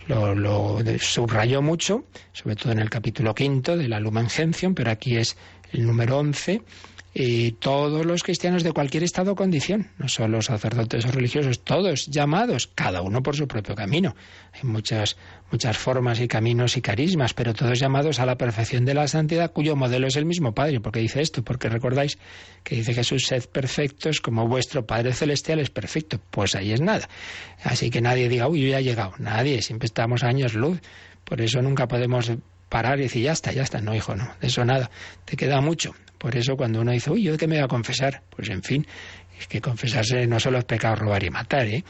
[0.08, 4.90] lo, lo subrayó mucho, sobre todo en el capítulo quinto de la Lumen Gentium, pero
[4.90, 5.38] aquí es
[5.72, 6.60] el número 11
[7.18, 12.04] y todos los cristianos de cualquier estado o condición, no solo sacerdotes o religiosos, todos
[12.08, 14.14] llamados, cada uno por su propio camino.
[14.52, 15.16] Hay muchas,
[15.50, 19.50] muchas formas y caminos y carismas, pero todos llamados a la perfección de la santidad,
[19.50, 20.80] cuyo modelo es el mismo Padre.
[20.80, 21.42] ¿Por qué dice esto?
[21.42, 22.18] Porque recordáis
[22.62, 26.20] que dice Jesús, sed perfectos como vuestro Padre Celestial es perfecto.
[26.30, 27.08] Pues ahí es nada.
[27.64, 29.14] Así que nadie diga, uy, yo ya he llegado.
[29.16, 30.82] Nadie, siempre estamos años luz.
[31.24, 32.30] Por eso nunca podemos
[32.68, 33.80] parar y decir, ya está, ya está.
[33.80, 34.90] No, hijo, no, de eso nada.
[35.24, 37.68] Te queda mucho por eso cuando uno dice, uy, ¿yo de qué me voy a
[37.68, 38.22] confesar?
[38.30, 38.86] Pues en fin,
[39.38, 41.84] es que confesarse no solo es pecado robar y matar, ¿eh?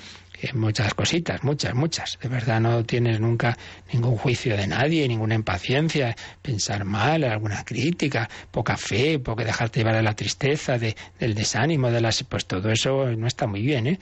[0.55, 2.19] muchas cositas, muchas, muchas.
[2.21, 3.57] De verdad no tienes nunca
[3.93, 9.97] ningún juicio de nadie, ninguna impaciencia, pensar mal, alguna crítica, poca fe, poco dejarte llevar
[9.97, 13.87] a la tristeza, de, del desánimo, de las, pues todo eso no está muy bien,
[13.87, 13.99] ¿eh?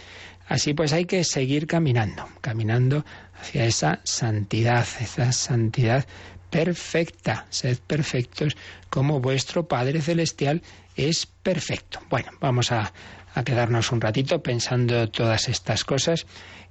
[0.46, 3.04] Así pues hay que seguir caminando, caminando
[3.40, 6.06] hacia esa santidad, esa santidad
[6.54, 7.46] perfecta.
[7.50, 8.56] Sed perfectos
[8.88, 10.62] como vuestro Padre Celestial
[10.94, 11.98] es perfecto.
[12.08, 12.92] Bueno, vamos a,
[13.34, 16.26] a quedarnos un ratito pensando todas estas cosas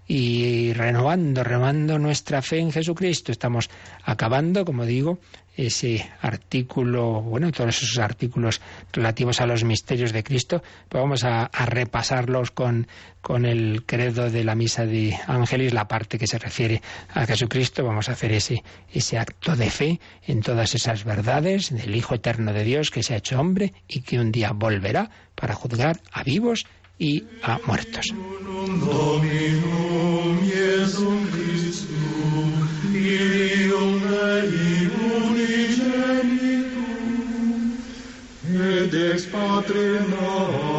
[0.08, 3.34] y renovando, renovando nuestra fe en Jesucristo.
[3.34, 3.70] Estamos
[4.06, 5.20] acabando, como digo,
[5.56, 8.62] ese artículo, bueno, todos esos artículos
[8.92, 12.88] relativos a los misterios de Cristo, vamos a, repasarlos con,
[13.22, 16.82] con, el credo de la misa de Ángeles, la parte que se refiere
[17.14, 17.84] a Jesucristo.
[17.84, 22.54] Vamos a hacer ese, ese acto de fe en todas esas verdades del Hijo Eterno
[22.54, 26.24] de Dios que se ha hecho hombre y que un día volverá para juzgar a
[26.24, 26.66] vivos
[26.98, 28.14] y a muertos.
[39.66, 40.73] Patri.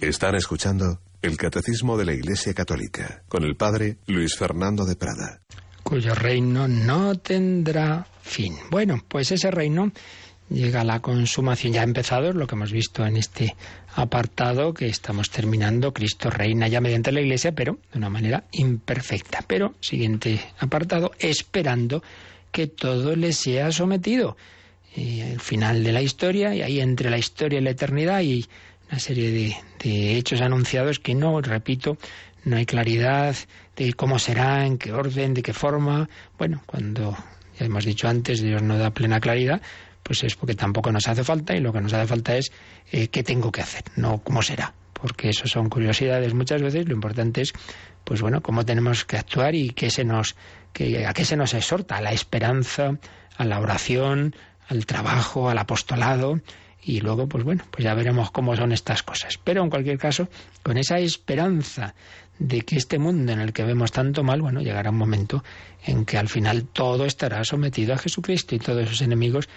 [0.00, 5.42] Están escuchando el Catecismo de la Iglesia Católica con el Padre Luis Fernando de Prada.
[5.82, 8.56] Cuyo reino no tendrá fin.
[8.70, 9.92] Bueno, pues ese reino
[10.48, 11.72] llega la consumación.
[11.72, 13.56] Ya empezado, lo que hemos visto en este
[13.94, 15.92] apartado que estamos terminando.
[15.92, 19.44] Cristo reina ya mediante la Iglesia, pero de una manera imperfecta.
[19.46, 22.02] Pero, siguiente apartado, esperando
[22.50, 24.36] que todo le sea sometido.
[24.94, 28.46] Y el final de la historia, y ahí entre la historia y la eternidad, y
[28.90, 31.96] una serie de, de hechos anunciados que no, repito,
[32.44, 33.34] no hay claridad
[33.76, 36.08] de cómo será, en qué orden, de qué forma.
[36.38, 37.16] Bueno, cuando
[37.58, 39.62] ya hemos dicho antes, Dios no da plena claridad,
[40.02, 42.52] pues es porque tampoco nos hace falta y lo que nos hace falta es
[42.90, 44.74] eh, qué tengo que hacer, no cómo será.
[44.92, 46.86] Porque eso son curiosidades muchas veces.
[46.86, 47.52] Lo importante es,
[48.04, 50.36] pues bueno, cómo tenemos que actuar y qué se nos,
[50.72, 52.98] que, a qué se nos exhorta, a la esperanza,
[53.36, 54.34] a la oración,
[54.68, 56.40] al trabajo, al apostolado
[56.84, 59.38] y luego, pues bueno, pues ya veremos cómo son estas cosas.
[59.42, 60.28] Pero en cualquier caso,
[60.62, 61.94] con esa esperanza
[62.38, 65.44] de que este mundo en el que vemos tanto mal, bueno, llegará un momento
[65.84, 69.48] en que al final todo estará sometido a Jesucristo y todos sus enemigos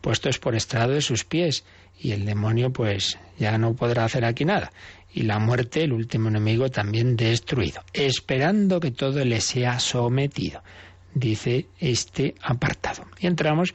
[0.00, 1.64] puestos por estrado de sus pies
[1.98, 4.70] y el demonio pues ya no podrá hacer aquí nada
[5.12, 10.62] y la muerte, el último enemigo, también destruido, esperando que todo le sea sometido,
[11.14, 13.04] dice este apartado.
[13.18, 13.74] Y entramos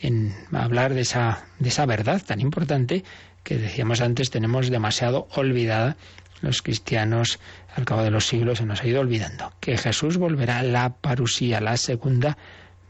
[0.00, 3.04] en hablar de esa, de esa verdad tan importante
[3.42, 5.96] que decíamos antes tenemos demasiado olvidada
[6.40, 7.38] los cristianos
[7.74, 10.90] al cabo de los siglos se nos ha ido olvidando, que Jesús volverá a la
[10.90, 12.36] parusía, la segunda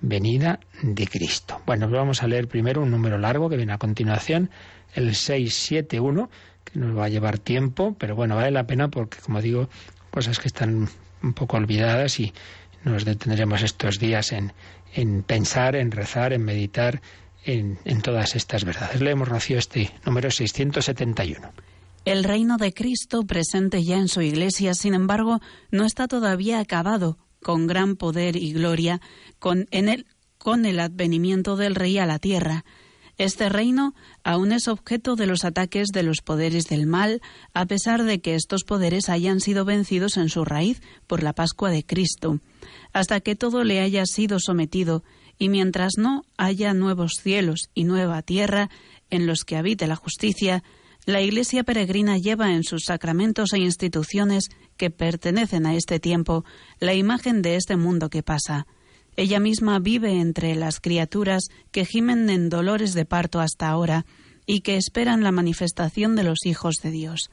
[0.04, 1.60] venida de Cristo.
[1.66, 4.50] Bueno, pues vamos a leer primero un número largo que viene a continuación,
[4.94, 6.30] el 671,
[6.64, 9.68] que nos va a llevar tiempo, pero bueno, vale la pena porque, como digo,
[10.10, 10.88] cosas que están
[11.22, 12.32] un poco olvidadas y
[12.84, 14.52] nos detendremos estos días en,
[14.92, 17.00] en pensar, en rezar, en meditar
[17.44, 19.00] en, en todas estas verdades.
[19.00, 21.50] Leemos, Rocío, este número 671.
[22.04, 25.40] El reino de Cristo presente ya en su Iglesia, sin embargo,
[25.70, 29.00] no está todavía acabado, con gran poder y gloria,
[29.38, 30.06] con, en el,
[30.38, 32.64] con el advenimiento del Rey a la tierra.
[33.18, 37.20] Este reino aún es objeto de los ataques de los poderes del mal,
[37.52, 41.70] a pesar de que estos poderes hayan sido vencidos en su raíz por la Pascua
[41.70, 42.40] de Cristo,
[42.92, 45.04] hasta que todo le haya sido sometido,
[45.38, 48.70] y mientras no haya nuevos cielos y nueva tierra
[49.10, 50.64] en los que habite la justicia,
[51.06, 56.44] la Iglesia peregrina lleva en sus sacramentos e instituciones que pertenecen a este tiempo
[56.80, 58.66] la imagen de este mundo que pasa.
[59.16, 64.06] Ella misma vive entre las criaturas que gimen en dolores de parto hasta ahora
[64.46, 67.30] y que esperan la manifestación de los hijos de Dios.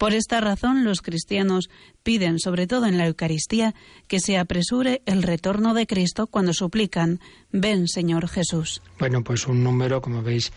[0.00, 1.68] Por esta razón los cristianos
[2.02, 3.74] piden, sobre todo en la Eucaristía,
[4.08, 7.20] que se apresure el retorno de Cristo cuando suplican,
[7.52, 8.80] ven Señor Jesús.
[8.98, 10.52] Bueno, pues un número, como veis,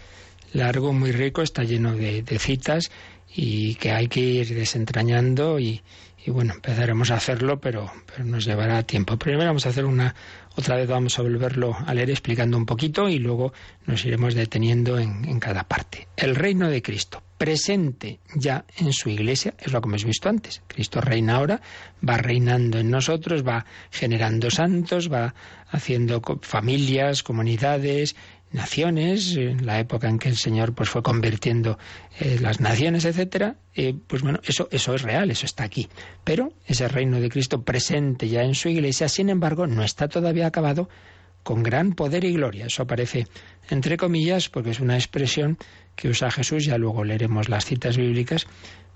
[0.54, 2.90] largo, muy rico, está lleno de, citas
[3.36, 5.82] y que hay que ir desentrañando y,
[6.28, 9.18] bueno, empezaremos a hacerlo, pero, pero nos llevará tiempo.
[9.18, 10.16] Primero vamos a hacer una,
[10.56, 13.54] otra vez vamos a volverlo a leer explicando un poquito y luego
[13.86, 16.08] nos iremos deteniendo en, en cada parte.
[16.16, 20.62] El reino de Cristo, presente ya en su iglesia, es lo que hemos visto antes.
[20.68, 21.62] Cristo reina ahora,
[22.08, 25.34] va reinando en nosotros, va generando santos, va
[25.70, 28.16] haciendo familias, comunidades,
[28.54, 31.78] naciones, en la época en que el Señor pues fue convirtiendo
[32.20, 35.90] eh, las naciones, etcétera, eh, pues bueno, eso, eso es real, eso está aquí.
[36.24, 40.48] Pero ese reino de Cristo presente ya en su iglesia, sin embargo, no está todavía
[40.48, 40.90] acabado
[41.44, 42.68] con gran poder y gloria.
[42.68, 43.28] Eso aparece
[43.70, 45.58] entre comillas porque es una expresión
[45.96, 48.48] que usa Jesús, ya luego leeremos las citas bíblicas,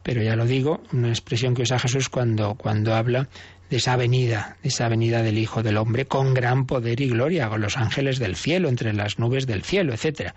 [0.03, 3.27] pero ya lo digo, una expresión que usa Jesús cuando, cuando habla
[3.69, 7.49] de esa venida, de esa venida del Hijo del Hombre con gran poder y gloria,
[7.49, 10.33] con los ángeles del cielo, entre las nubes del cielo, etc.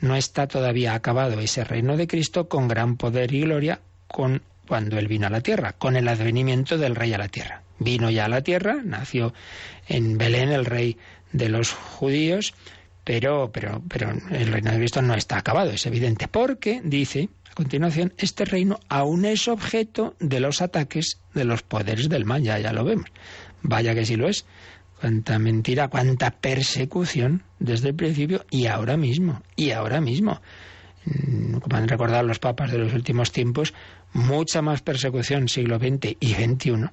[0.00, 4.98] No está todavía acabado ese reino de Cristo con gran poder y gloria con cuando
[4.98, 7.62] Él vino a la tierra, con el advenimiento del Rey a la tierra.
[7.80, 9.34] Vino ya a la tierra, nació
[9.88, 10.96] en Belén el Rey
[11.32, 12.54] de los judíos,
[13.10, 17.54] pero, pero, pero el reino de Cristo no está acabado, es evidente, porque dice a
[17.54, 22.60] continuación, este reino aún es objeto de los ataques de los poderes del mal, ya,
[22.60, 23.10] ya lo vemos.
[23.62, 24.46] Vaya que sí lo es.
[25.00, 30.40] Cuánta mentira, cuánta persecución desde el principio y ahora mismo, y ahora mismo.
[31.04, 33.74] Mm, como han recordado los papas de los últimos tiempos,
[34.12, 36.90] mucha más persecución siglo XX y XXI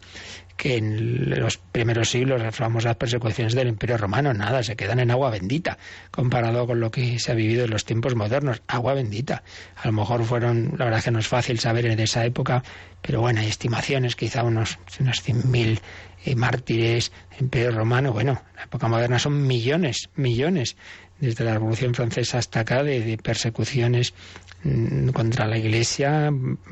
[0.58, 5.30] que en los primeros siglos, las persecuciones del Imperio Romano, nada, se quedan en agua
[5.30, 5.78] bendita,
[6.12, 9.44] comparado con lo que se ha vivido en los tiempos modernos, agua bendita.
[9.76, 12.64] A lo mejor fueron, la verdad que no es fácil saber en esa época,
[13.02, 15.80] pero bueno, hay estimaciones, quizá unos, unos 100.000
[16.26, 20.76] eh, mártires, Imperio Romano, bueno, en la época moderna son millones, millones
[21.20, 24.14] desde la Revolución Francesa hasta acá, de, persecuciones
[24.64, 26.32] mm, contra la Iglesia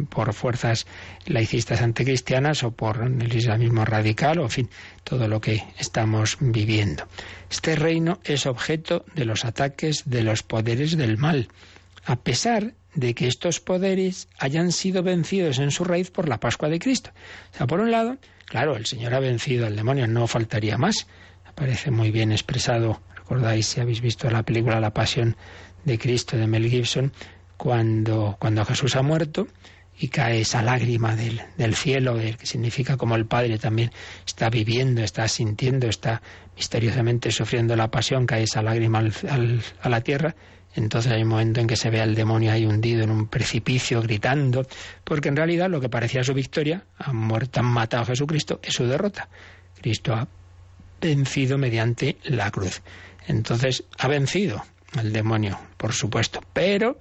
[0.09, 0.85] por fuerzas
[1.25, 4.69] laicistas anticristianas o por el islamismo radical, o en fin,
[5.03, 7.07] todo lo que estamos viviendo.
[7.49, 11.47] Este reino es objeto de los ataques de los poderes del mal,
[12.05, 16.69] a pesar de que estos poderes hayan sido vencidos en su raíz por la Pascua
[16.69, 17.11] de Cristo.
[17.53, 21.07] O sea, por un lado, claro, el Señor ha vencido al demonio, no faltaría más.
[21.45, 25.35] Aparece muy bien expresado recordáis si habéis visto la película La Pasión
[25.83, 27.11] de Cristo de Mel Gibson,
[27.57, 29.47] cuando, cuando Jesús ha muerto
[29.97, 33.91] y cae esa lágrima del, del cielo, que significa como el Padre también
[34.27, 36.21] está viviendo, está sintiendo, está
[36.55, 39.01] misteriosamente sufriendo la pasión, cae esa lágrima
[39.81, 40.35] a la tierra,
[40.75, 44.01] entonces hay un momento en que se ve al demonio ahí hundido en un precipicio
[44.01, 44.67] gritando,
[45.03, 48.73] porque en realidad lo que parecía su victoria, han muerto, han matado a Jesucristo, es
[48.73, 49.29] su derrota.
[49.81, 50.27] Cristo ha
[50.99, 52.81] vencido mediante la cruz.
[53.27, 54.63] Entonces ha vencido
[54.93, 56.97] al demonio, por supuesto, pero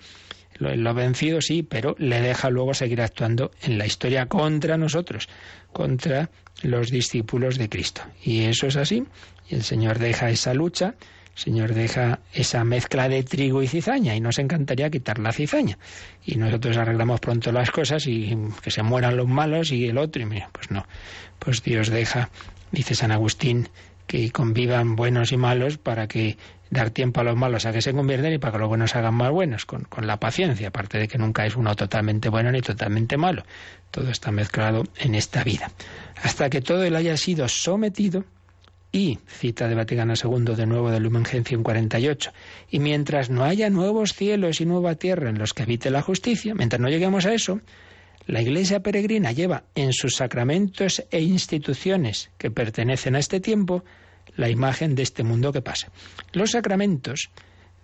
[0.57, 5.29] Lo, lo vencido sí, pero le deja luego seguir actuando en la historia contra nosotros,
[5.73, 6.31] contra
[6.63, 8.03] los discípulos de Cristo.
[8.23, 9.03] Y eso es así.
[9.49, 10.95] Y el Señor deja esa lucha,
[11.37, 15.77] el Señor deja esa mezcla de trigo y cizaña y nos encantaría quitar la cizaña.
[16.25, 20.23] Y nosotros arreglamos pronto las cosas y que se mueran los malos y el otro.
[20.23, 20.87] Y mira, pues no,
[21.41, 22.31] pues Dios deja,
[22.71, 23.69] dice San Agustín,
[24.15, 26.39] que convivan buenos y malos para que
[26.71, 29.15] dar tiempo a los malos a que se convierten y para que los buenos hagan
[29.15, 32.61] más buenos, con, con la paciencia, aparte de que nunca es uno totalmente bueno ni
[32.61, 33.43] totalmente malo.
[33.91, 35.69] Todo está mezclado en esta vida.
[36.23, 38.25] Hasta que todo él haya sido sometido
[38.93, 42.31] y, cita de Vaticano II de nuevo de Lumen Gentium 48,
[42.71, 46.55] y mientras no haya nuevos cielos y nueva tierra en los que habite la justicia,
[46.55, 47.61] mientras no lleguemos a eso,
[48.27, 53.85] la Iglesia peregrina lleva en sus sacramentos e instituciones que pertenecen a este tiempo
[54.37, 55.89] la imagen de este mundo que pasa.
[56.33, 57.31] Los sacramentos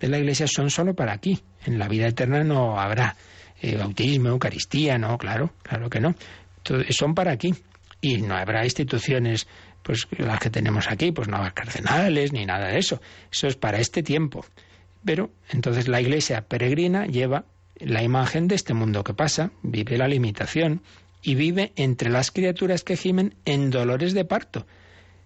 [0.00, 1.40] de la Iglesia son solo para aquí.
[1.64, 3.16] En la vida eterna no habrá
[3.60, 6.14] eh, bautismo, Eucaristía, no, claro, claro que no.
[6.90, 7.54] son para aquí.
[8.00, 9.46] Y no habrá instituciones,
[9.82, 13.00] pues las que tenemos aquí, pues no habrá cardenales ni nada de eso.
[13.30, 14.44] Eso es para este tiempo.
[15.04, 17.44] Pero entonces la Iglesia peregrina lleva
[17.78, 20.82] la imagen de este mundo que pasa, vive la limitación
[21.22, 24.66] y vive entre las criaturas que gimen en dolores de parto.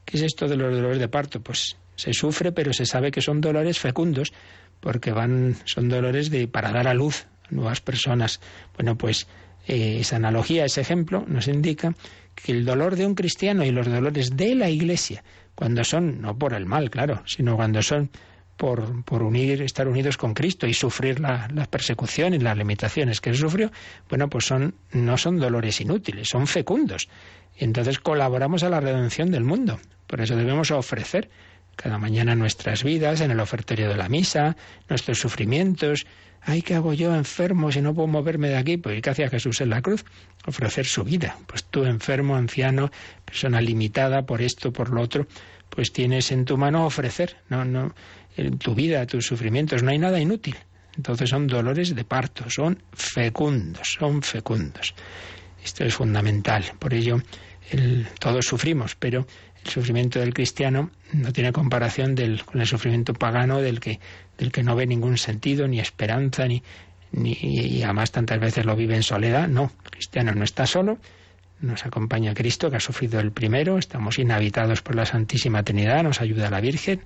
[0.04, 1.40] ¿Qué es esto de los dolores de parto?
[1.40, 4.32] Pues se sufre, pero se sabe que son dolores fecundos,
[4.80, 8.40] porque van, son dolores de para dar a luz a nuevas personas.
[8.76, 9.26] Bueno, pues
[9.66, 11.94] eh, esa analogía, ese ejemplo, nos indica
[12.34, 15.22] que el dolor de un cristiano y los dolores de la Iglesia,
[15.54, 18.10] cuando son, no por el mal, claro, sino cuando son
[18.56, 23.36] por, unir, estar unidos con Cristo y sufrir la, las persecuciones, las limitaciones que él
[23.36, 23.72] sufrió,
[24.08, 27.08] bueno, pues son, no son dolores inútiles, son fecundos.
[27.56, 29.78] Entonces colaboramos a la redención del mundo.
[30.06, 31.30] Por eso debemos ofrecer
[31.76, 34.56] cada mañana nuestras vidas en el ofertorio de la misa,
[34.88, 36.06] nuestros sufrimientos.
[36.40, 38.76] Ay, ¿qué hago yo enfermo si no puedo moverme de aquí?
[38.76, 40.04] Pues ¿qué hacía Jesús en la cruz?
[40.46, 41.36] Ofrecer su vida.
[41.46, 42.90] Pues tú enfermo, anciano,
[43.24, 45.26] persona limitada por esto, por lo otro,
[45.70, 47.36] pues tienes en tu mano ofrecer.
[47.48, 47.94] No, no,
[48.58, 50.56] tu vida, tus sufrimientos, no hay nada inútil.
[50.96, 54.94] Entonces son dolores de parto, son fecundos, son fecundos.
[55.64, 56.64] Esto es fundamental.
[56.78, 57.20] Por ello,
[58.20, 59.26] todos sufrimos, pero
[59.64, 63.98] el sufrimiento del cristiano no tiene comparación del, con el sufrimiento pagano del que,
[64.38, 66.62] del que no ve ningún sentido, ni esperanza, ni,
[67.12, 69.48] ni, y además tantas veces lo vive en soledad.
[69.48, 70.98] No, el cristiano no está solo,
[71.60, 76.20] nos acompaña Cristo, que ha sufrido el primero, estamos inhabitados por la Santísima Trinidad, nos
[76.20, 77.00] ayuda la Virgen,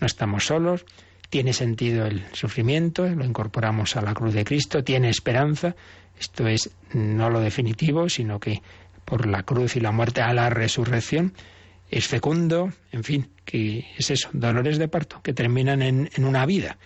[0.00, 0.84] no estamos solos,
[1.30, 5.74] tiene sentido el sufrimiento, lo incorporamos a la cruz de Cristo, tiene esperanza,
[6.18, 8.62] esto es no lo definitivo, sino que
[9.04, 11.34] por la cruz y la muerte a la resurrección,
[11.90, 16.46] es fecundo, en fin, que es eso, dolores de parto, que terminan en, en una
[16.46, 16.78] vida,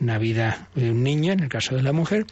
[0.00, 2.26] una vida de un niño, en el caso de la mujer,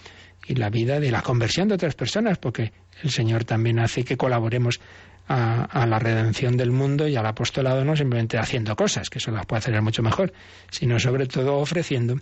[0.46, 2.72] y la vida de la conversión de otras personas, porque
[3.02, 4.80] el Señor también hace que colaboremos
[5.28, 9.46] a, la redención del mundo y al apostolado no simplemente haciendo cosas, que eso las
[9.46, 10.32] puede hacer mucho mejor,
[10.70, 12.16] sino sobre todo ofreciendo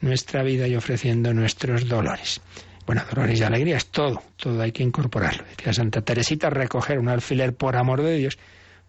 [0.00, 2.40] nuestra vida y ofreciendo nuestros dolores.
[2.86, 5.44] Bueno, dolores y alegrías, todo, todo hay que incorporarlo.
[5.56, 8.38] Decía Santa Teresita, recoger un alfiler por amor de Dios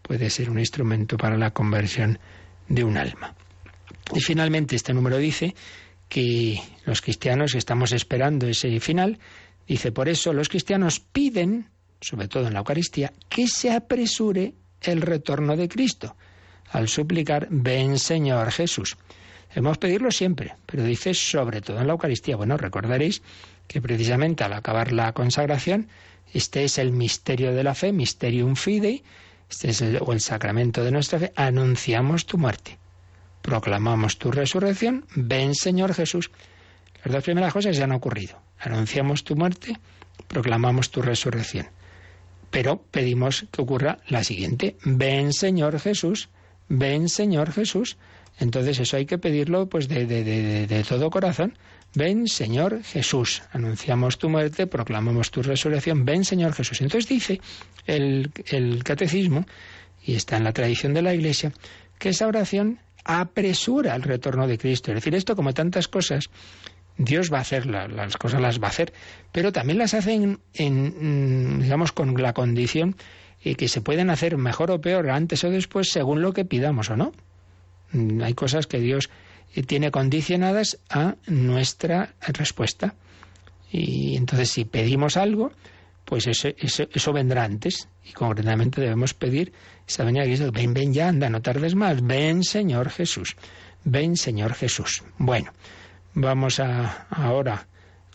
[0.02, 2.18] puede ser un instrumento para la conversión
[2.68, 3.36] de un alma.
[4.14, 5.56] Y finalmente este número dice
[6.10, 9.20] que los cristianos estamos esperando ese final,
[9.68, 11.70] dice por eso los cristianos piden
[12.02, 16.16] sobre todo en la Eucaristía, que se apresure el retorno de Cristo,
[16.72, 18.98] al suplicar, ven Señor Jesús.
[19.50, 22.38] Debemos pedirlo siempre, pero dice sobre todo en la Eucaristía.
[22.38, 23.22] Bueno, recordaréis
[23.68, 25.90] que precisamente al acabar la consagración,
[26.34, 29.04] este es el misterio de la fe, mysterium fidei,
[29.50, 32.80] este es el, el sacramento de nuestra fe, anunciamos tu muerte,
[33.42, 36.32] proclamamos tu resurrección, ven Señor Jesús.
[37.04, 38.40] Las dos primeras cosas ya han ocurrido.
[38.60, 39.78] Anunciamos tu muerte,
[40.28, 41.68] proclamamos tu resurrección.
[42.52, 44.76] Pero pedimos que ocurra la siguiente.
[44.84, 46.30] Ven Señor Jesús,
[46.68, 47.98] ven Señor Jesús.
[48.40, 51.58] Entonces eso hay que pedirlo pues de, todo corazón.
[51.96, 53.42] Ven Señor Jesús.
[53.52, 56.06] Anunciamos tu muerte, proclamamos tu resurrección.
[56.06, 56.82] Ven Señor Jesús.
[56.82, 57.42] Entonces dice
[57.88, 59.46] el, el catecismo,
[60.04, 61.54] y está en la tradición de la Iglesia,
[62.00, 64.92] que esa oración apresura el retorno de Cristo.
[64.92, 66.30] Es decir, esto como tantas cosas
[67.04, 68.94] Dios va a hacer las cosas, las va a hacer,
[69.32, 72.96] pero también las hacen en, mm, digamos, con la condición
[73.44, 76.90] y que se pueden hacer mejor o peor antes o después según lo que pidamos
[76.92, 77.12] o no.
[77.92, 79.10] Mm, hay cosas que Dios
[79.56, 82.94] eh, tiene condicionadas a nuestra respuesta.
[83.72, 85.52] Y entonces si pedimos algo,
[86.06, 87.88] pues eso, eso, vendrá antes.
[88.06, 89.54] Y concretamente debemos pedir
[89.98, 92.06] venida que dice, ven, ven ya, anda, no tardes más.
[92.06, 93.36] Ven Señor Jesús.
[93.84, 95.04] Ven Señor Jesús.
[95.18, 95.52] Bueno.
[96.14, 97.68] Vamos a, ahora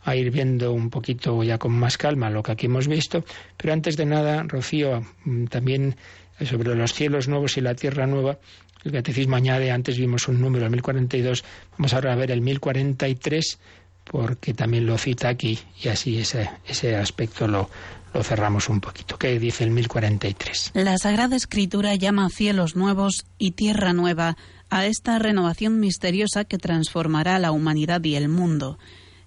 [0.05, 3.25] a ir viendo un poquito ya con más calma lo que aquí hemos visto.
[3.57, 5.97] Pero antes de nada, Rocío, mm, también
[6.45, 8.39] sobre los cielos nuevos y la tierra nueva,
[8.85, 11.45] el catecismo añade, antes vimos un número, el 1042,
[11.77, 13.59] vamos ahora a ver el 1043,
[14.05, 17.69] porque también lo cita aquí y así ese, ese aspecto lo,
[18.15, 19.19] lo cerramos un poquito.
[19.19, 20.73] ¿Qué dice el 1043?
[20.75, 24.37] La Sagrada Escritura llama cielos nuevos y tierra nueva
[24.71, 28.79] a esta renovación misteriosa que transformará la humanidad y el mundo.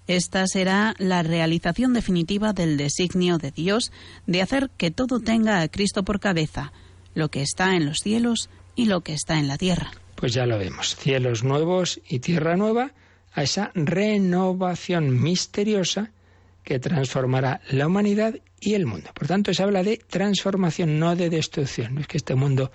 [0.06, 3.92] Esta será la realización definitiva del designio de Dios
[4.26, 6.72] de hacer que todo tenga a Cristo por cabeza,
[7.14, 9.92] lo que está en los cielos y lo que está en la tierra.
[10.16, 12.92] Pues ya lo vemos, cielos nuevos y tierra nueva,
[13.32, 16.10] a esa renovación misteriosa
[16.64, 19.10] que transformará la humanidad y el mundo.
[19.14, 21.98] Por tanto, se habla de transformación, no de destrucción.
[21.98, 22.70] Es que este mundo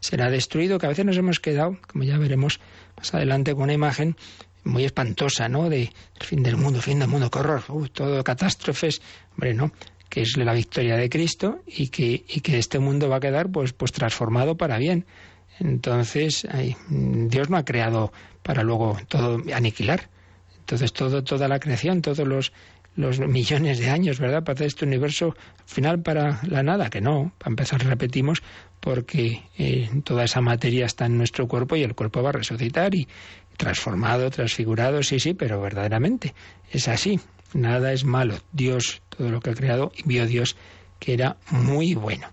[0.00, 2.60] será destruido, que a veces nos hemos quedado, como ya veremos
[2.96, 4.16] más adelante, con una imagen
[4.64, 5.68] muy espantosa, ¿no?
[5.68, 5.90] De
[6.20, 9.00] fin del mundo, fin del mundo, qué horror, uh, todo catástrofes.
[9.32, 9.72] Hombre, no,
[10.08, 13.50] que es la victoria de Cristo y que, y que este mundo va a quedar
[13.50, 15.06] pues, pues transformado para bien.
[15.58, 16.46] Entonces,
[16.88, 20.08] Dios no ha creado para luego todo aniquilar.
[20.60, 22.52] Entonces, todo, toda la creación, todos los,
[23.00, 24.44] los millones de años, ¿verdad?
[24.44, 25.34] Para hacer este universo
[25.66, 27.32] final para la nada, que no.
[27.38, 28.42] Para empezar, repetimos,
[28.80, 32.94] porque eh, toda esa materia está en nuestro cuerpo y el cuerpo va a resucitar
[32.94, 33.08] y
[33.56, 36.34] transformado, transfigurado, sí, sí, pero verdaderamente
[36.70, 37.20] es así.
[37.52, 38.38] Nada es malo.
[38.52, 40.56] Dios, todo lo que ha creado, vio Dios
[40.98, 42.28] que era muy bueno.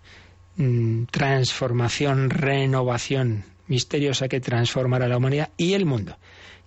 [0.57, 6.17] Mm, transformación, renovación misteriosa que transformará la humanidad y el mundo.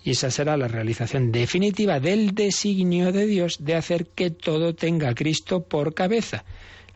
[0.02, 5.10] Y esa será la realización definitiva del designio de Dios de hacer que todo tenga
[5.10, 6.44] a Cristo por cabeza,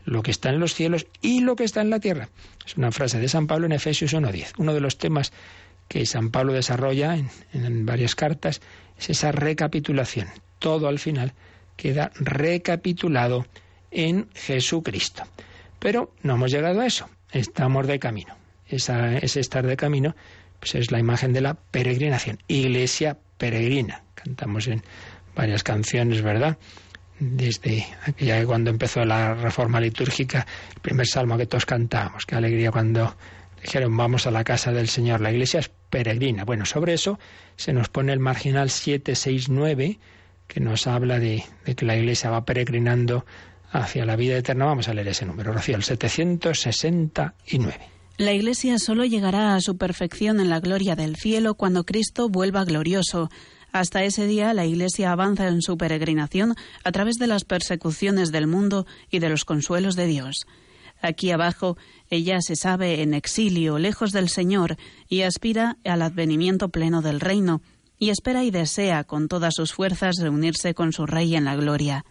[0.05, 2.29] lo que está en los cielos y lo que está en la tierra.
[2.65, 4.53] Es una frase de San Pablo en Efesios 1.10.
[4.57, 5.33] Uno de los temas
[5.87, 8.61] que San Pablo desarrolla en, en varias cartas
[8.97, 10.27] es esa recapitulación.
[10.59, 11.33] Todo al final
[11.75, 13.45] queda recapitulado
[13.91, 15.23] en Jesucristo.
[15.79, 18.35] Pero no hemos llegado a eso, estamos de camino.
[18.67, 20.15] Esa, ese estar de camino
[20.65, 24.01] pues es la imagen de la peregrinación, iglesia peregrina.
[24.15, 24.81] Cantamos en
[25.35, 26.57] varias canciones, ¿verdad?
[27.19, 32.71] Desde aquella cuando empezó la reforma litúrgica, el primer salmo que todos cantábamos, qué alegría
[32.71, 33.15] cuando
[33.61, 36.45] dijeron vamos a la casa del Señor, la iglesia es peregrina.
[36.45, 37.19] Bueno, sobre eso
[37.57, 39.99] se nos pone el marginal 769,
[40.47, 43.23] que nos habla de, de que la iglesia va peregrinando
[43.71, 44.65] hacia la vida eterna.
[44.65, 47.94] Vamos a leer ese número, Rocío, el 769.
[48.17, 52.63] La Iglesia solo llegará a su perfección en la gloria del cielo cuando Cristo vuelva
[52.63, 53.29] glorioso.
[53.73, 56.55] Hasta ese día la Iglesia avanza en su peregrinación
[56.85, 60.45] a través de las persecuciones del mundo y de los consuelos de Dios.
[61.01, 61.77] Aquí abajo,
[62.09, 64.77] ella se sabe en exilio, lejos del Señor,
[65.09, 67.61] y aspira al advenimiento pleno del reino,
[67.99, 72.05] y espera y desea con todas sus fuerzas reunirse con su Rey en la gloria.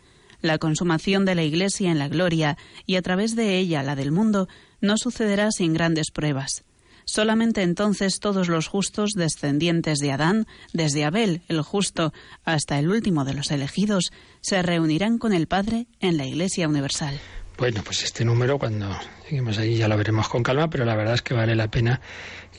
[0.44, 4.12] La consumación de la Iglesia en la gloria y a través de ella la del
[4.12, 4.46] mundo
[4.82, 6.64] no sucederá sin grandes pruebas.
[7.06, 12.12] Solamente entonces todos los justos descendientes de Adán, desde Abel el justo
[12.44, 17.18] hasta el último de los elegidos, se reunirán con el Padre en la Iglesia Universal.
[17.56, 18.94] Bueno, pues este número cuando
[19.30, 22.02] lleguemos allí ya lo veremos con calma, pero la verdad es que vale la pena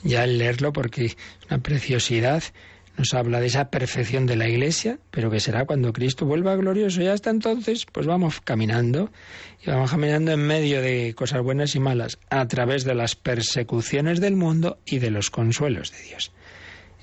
[0.02, 1.16] ya leerlo porque es
[1.48, 2.42] una preciosidad
[2.96, 7.02] nos habla de esa perfección de la Iglesia, pero que será cuando Cristo vuelva glorioso.
[7.02, 9.10] Y hasta entonces, pues vamos caminando,
[9.64, 14.20] y vamos caminando en medio de cosas buenas y malas, a través de las persecuciones
[14.20, 16.32] del mundo y de los consuelos de Dios.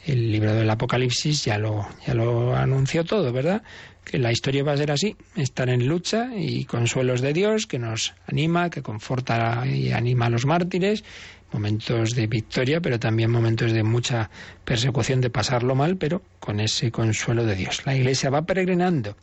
[0.05, 3.63] El libro del Apocalipsis ya lo, ya lo anunció todo, ¿verdad?
[4.03, 7.79] Que la historia va a ser así, estar en lucha y consuelos de Dios, que
[7.79, 11.05] nos anima, que conforta y anima a los mártires,
[11.53, 14.29] momentos de victoria, pero también momentos de mucha
[14.65, 17.85] persecución, de pasarlo mal, pero con ese consuelo de Dios.
[17.85, 19.15] La Iglesia va peregrinando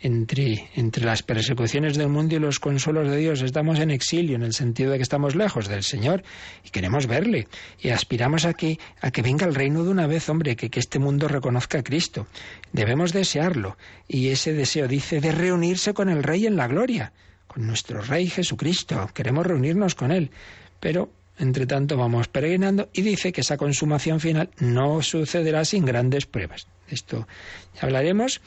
[0.00, 3.42] entre, entre las persecuciones del mundo y los consuelos de Dios.
[3.42, 6.22] Estamos en exilio, en el sentido de que estamos lejos del Señor
[6.64, 7.48] y queremos verle.
[7.80, 10.80] Y aspiramos a que, a que venga el reino de una vez, hombre, que, que
[10.80, 12.26] este mundo reconozca a Cristo.
[12.72, 13.76] Debemos desearlo.
[14.06, 17.12] Y ese deseo dice de reunirse con el Rey en la gloria,
[17.46, 19.10] con nuestro Rey Jesucristo.
[19.14, 20.30] Queremos reunirnos con Él.
[20.78, 26.26] Pero entre tanto, vamos peregrinando y dice que esa consumación final no sucederá sin grandes
[26.26, 26.66] pruebas.
[26.88, 27.26] esto
[27.74, 28.40] ya hablaremos,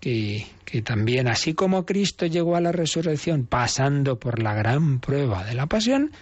[0.00, 0.46] que,
[0.84, 5.66] también así como Cristo llegó a la resurrección pasando por la gran prueba de la
[5.66, 6.12] pasión,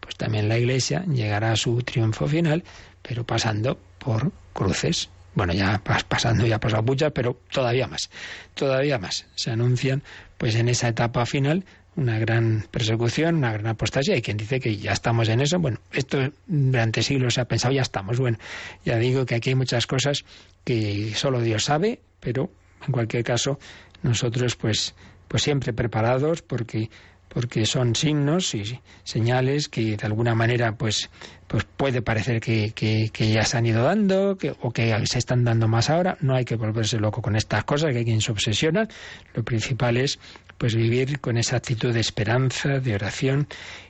[0.00, 2.62] pues también la Iglesia llegará a su triunfo final,
[3.00, 5.08] pero pasando por cruces.
[5.34, 8.10] Bueno, ya pasando, ya ha pasado muchas, pero todavía más,
[8.54, 9.26] todavía más.
[9.34, 10.02] Se anuncian,
[10.36, 11.64] pues en esa etapa final,
[11.96, 14.14] una gran persecución, una gran apostasía.
[14.14, 15.58] Hay quien dice que ya estamos en eso.
[15.58, 18.18] Bueno, esto durante siglos se ha pensado, ya estamos.
[18.18, 18.38] Bueno,
[18.84, 20.24] ya digo que aquí hay muchas cosas
[20.64, 22.50] que solo Dios sabe, pero
[22.86, 23.58] en cualquier caso
[24.02, 24.94] nosotros pues,
[25.28, 26.90] pues siempre preparados porque
[27.32, 31.08] porque son signos y señales que de alguna manera pues,
[31.46, 35.66] pues puede parecer que, ya se han ido dando que, o que se están dando
[35.66, 36.18] más ahora.
[36.20, 38.86] No hay que volverse loco con estas cosas, que hay quien se obsesiona.
[39.34, 40.18] Lo principal es
[40.58, 43.48] pues vivir con esa actitud de esperanza, de oración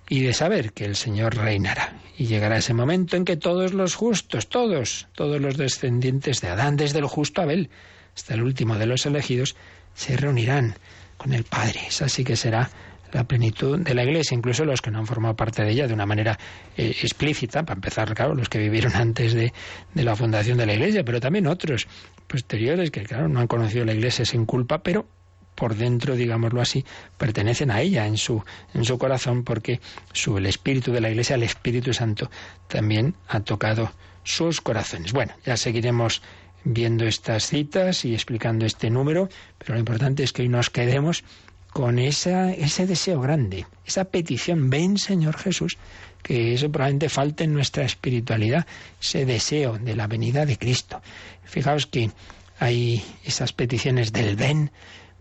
[0.09, 1.95] y de saber que el Señor reinará.
[2.16, 6.76] Y llegará ese momento en que todos los justos, todos, todos los descendientes de Adán,
[6.76, 7.70] desde el justo Abel
[8.14, 9.57] hasta el último de los elegidos,
[9.95, 10.76] se reunirán
[11.16, 11.80] con el Padre.
[11.88, 12.70] Esa sí que será
[13.12, 15.94] la plenitud de la Iglesia, incluso los que no han formado parte de ella de
[15.94, 16.38] una manera
[16.76, 19.52] eh, explícita, para empezar, claro, los que vivieron antes de,
[19.94, 21.86] de, la fundación de la Iglesia, pero también otros
[22.26, 25.06] posteriores que, claro, no han conocido la Iglesia sin culpa, pero
[25.54, 26.84] por dentro, digámoslo así,
[27.18, 28.42] pertenecen a ella en su,
[28.74, 29.80] en su corazón, porque
[30.12, 32.30] su, el espíritu de la Iglesia, el Espíritu Santo,
[32.68, 33.92] también ha tocado
[34.24, 35.12] sus corazones.
[35.12, 36.22] Bueno, ya seguiremos
[36.64, 41.24] viendo estas citas y explicando este número, pero lo importante es que hoy nos quedemos
[41.73, 45.79] con esa, ese deseo grande, esa petición, ven Señor Jesús,
[46.23, 48.66] que eso probablemente falte en nuestra espiritualidad,
[49.01, 51.01] ese deseo de la venida de Cristo.
[51.45, 52.11] Fijaos que
[52.59, 54.70] hay esas peticiones del ven,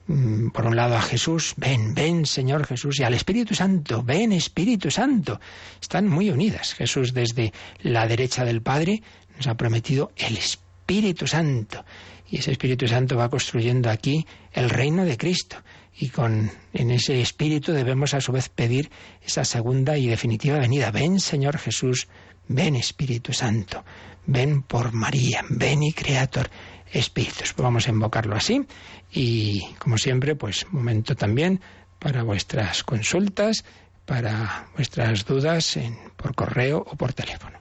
[0.07, 4.33] mm, por un lado a Jesús, ven, ven Señor Jesús, y al Espíritu Santo, ven
[4.33, 5.39] Espíritu Santo.
[5.81, 6.73] Están muy unidas.
[6.73, 9.01] Jesús desde la derecha del Padre
[9.37, 11.85] nos ha prometido el Espíritu Santo.
[12.29, 15.57] Y ese Espíritu Santo va construyendo aquí el reino de Cristo
[15.97, 18.89] y con en ese espíritu debemos a su vez pedir
[19.23, 20.91] esa segunda y definitiva venida.
[20.91, 22.07] Ven, Señor Jesús,
[22.47, 23.83] ven Espíritu Santo,
[24.25, 26.49] ven por María, ven y Creator
[26.91, 27.53] Espíritus.
[27.55, 28.65] Vamos a invocarlo así
[29.11, 31.61] y como siempre, pues momento también
[31.99, 33.63] para vuestras consultas,
[34.05, 37.60] para vuestras dudas en, por correo o por teléfono.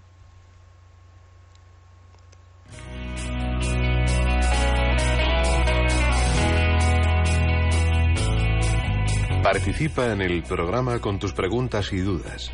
[9.53, 12.53] Participa en el programa con tus preguntas y dudas.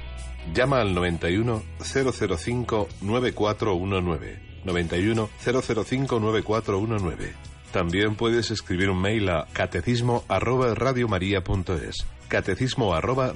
[0.54, 4.40] Llama al 91 005 9419.
[4.64, 7.34] 91 005 9419.
[7.70, 12.06] También puedes escribir un mail a catecismo arroba radiomaria.es.
[12.28, 13.34] Catecismo arroba.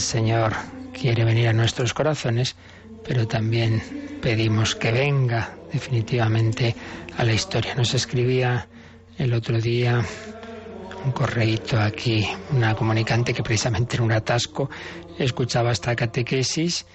[0.00, 0.52] Señor
[0.92, 2.56] quiere venir a nuestros corazones,
[3.04, 3.82] pero también
[4.22, 6.74] pedimos que venga definitivamente
[7.16, 7.74] a la historia.
[7.74, 8.68] Nos escribía
[9.18, 10.02] el otro día
[11.04, 14.70] un correíto aquí, una comunicante que precisamente en un atasco
[15.18, 16.86] escuchaba esta catequesis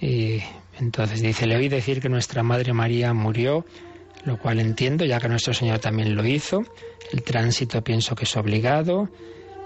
[0.00, 0.40] y
[0.78, 3.64] entonces dice, le oí decir que nuestra Madre María murió,
[4.24, 6.64] lo cual entiendo, ya que nuestro Señor también lo hizo.
[7.12, 9.08] El tránsito pienso que es obligado.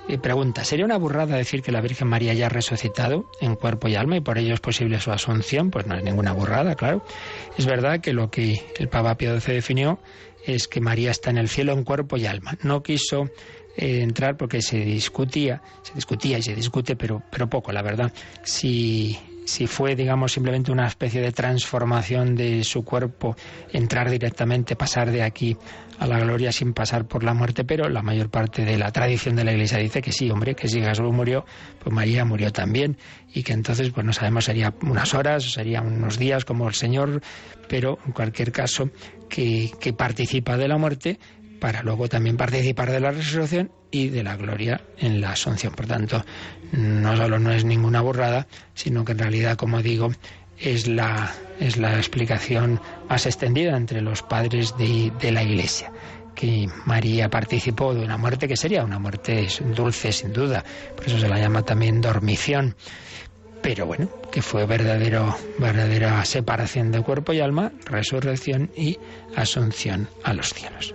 [0.07, 3.89] Y pregunta, ¿sería una burrada decir que la Virgen María ya ha resucitado en cuerpo
[3.89, 5.71] y alma y por ello es posible su asunción?
[5.71, 7.03] Pues no es ninguna burrada, claro.
[7.57, 9.99] Es verdad que lo que el Papa Pío XII definió
[10.45, 12.59] es que María está en el cielo en cuerpo y alma.
[12.63, 13.31] No quiso
[13.77, 18.13] eh, entrar porque se discutía, se discutía y se discute, pero, pero poco, la verdad,
[18.43, 23.37] si si fue, digamos, simplemente una especie de transformación de su cuerpo,
[23.73, 25.57] entrar directamente, pasar de aquí
[25.99, 29.37] a la gloria sin pasar por la muerte, pero la mayor parte de la tradición
[29.37, 31.45] de la Iglesia dice que sí, hombre, que si Jesús murió,
[31.79, 32.97] pues María murió también,
[33.33, 37.21] y que entonces, pues no sabemos, sería unas horas, sería unos días como el Señor,
[37.69, 38.91] pero en cualquier caso,
[39.29, 41.19] que, que participa de la muerte
[41.65, 45.73] para luego también participar de la resurrección y de la gloria en la asunción.
[45.73, 46.23] Por tanto,
[46.73, 50.13] no solo no es ninguna burrada, sino que en realidad, como digo,
[50.59, 55.91] es la, es la explicación más extendida entre los padres de, de la Iglesia.
[56.35, 60.63] que María participó de una muerte que sería una muerte dulce sin duda,
[60.95, 62.77] por eso se la llama también dormición.
[63.65, 68.99] Pero bueno, que fue verdadero, verdadera separación de cuerpo y alma, resurrección y
[69.37, 70.95] asunción a los cielos.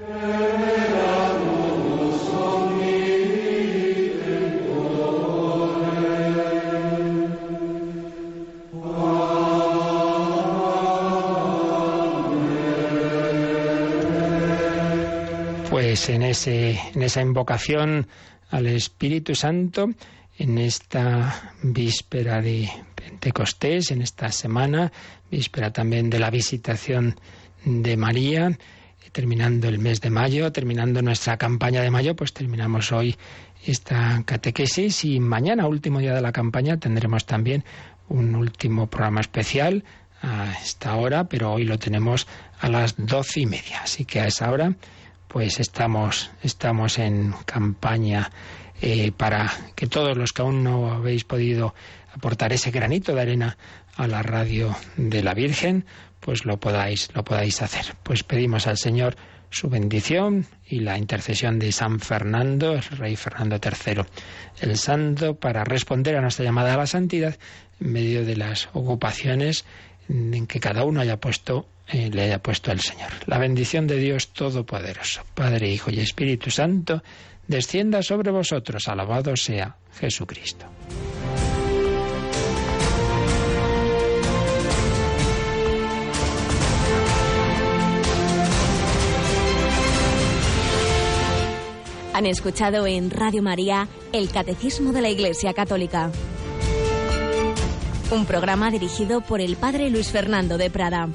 [15.72, 18.06] Pues en, ese, en esa invocación
[18.52, 19.90] al Espíritu Santo,
[20.40, 24.92] en esta víspera de Pentecostés, en esta semana,
[25.30, 27.20] víspera también de la visitación
[27.66, 28.58] de María,
[29.12, 33.18] terminando el mes de mayo, terminando nuestra campaña de mayo, pues terminamos hoy
[33.66, 37.66] esta catequesis y mañana, último día de la campaña, tendremos también
[38.08, 39.84] un último programa especial
[40.22, 42.28] a esta hora, pero hoy lo tenemos
[42.62, 43.82] a las doce y media.
[43.84, 44.74] Así que a esa hora
[45.28, 48.32] pues estamos, estamos en campaña
[48.82, 51.74] eh, para que todos los que aún no habéis podido
[52.14, 53.58] aportar ese granito de arena
[53.96, 55.86] a la radio de la Virgen,
[56.20, 57.96] pues lo podáis, lo podáis hacer.
[58.04, 59.16] Pues pedimos al Señor
[59.50, 64.04] su bendición y la intercesión de San Fernando, el rey Fernando III,
[64.62, 67.38] el santo, para responder a nuestra llamada a la santidad
[67.80, 69.66] en medio de las ocupaciones
[70.08, 73.10] en que cada uno haya puesto eh, le haya puesto el Señor.
[73.26, 77.02] La bendición de Dios Todopoderoso, Padre, Hijo y Espíritu Santo,
[77.50, 78.88] descienda sobre vosotros.
[78.88, 80.68] Alabado sea Jesucristo.
[92.14, 96.12] Han escuchado en Radio María el Catecismo de la Iglesia Católica.
[98.12, 101.10] Un programa dirigido por el Padre Luis Fernando de Prada.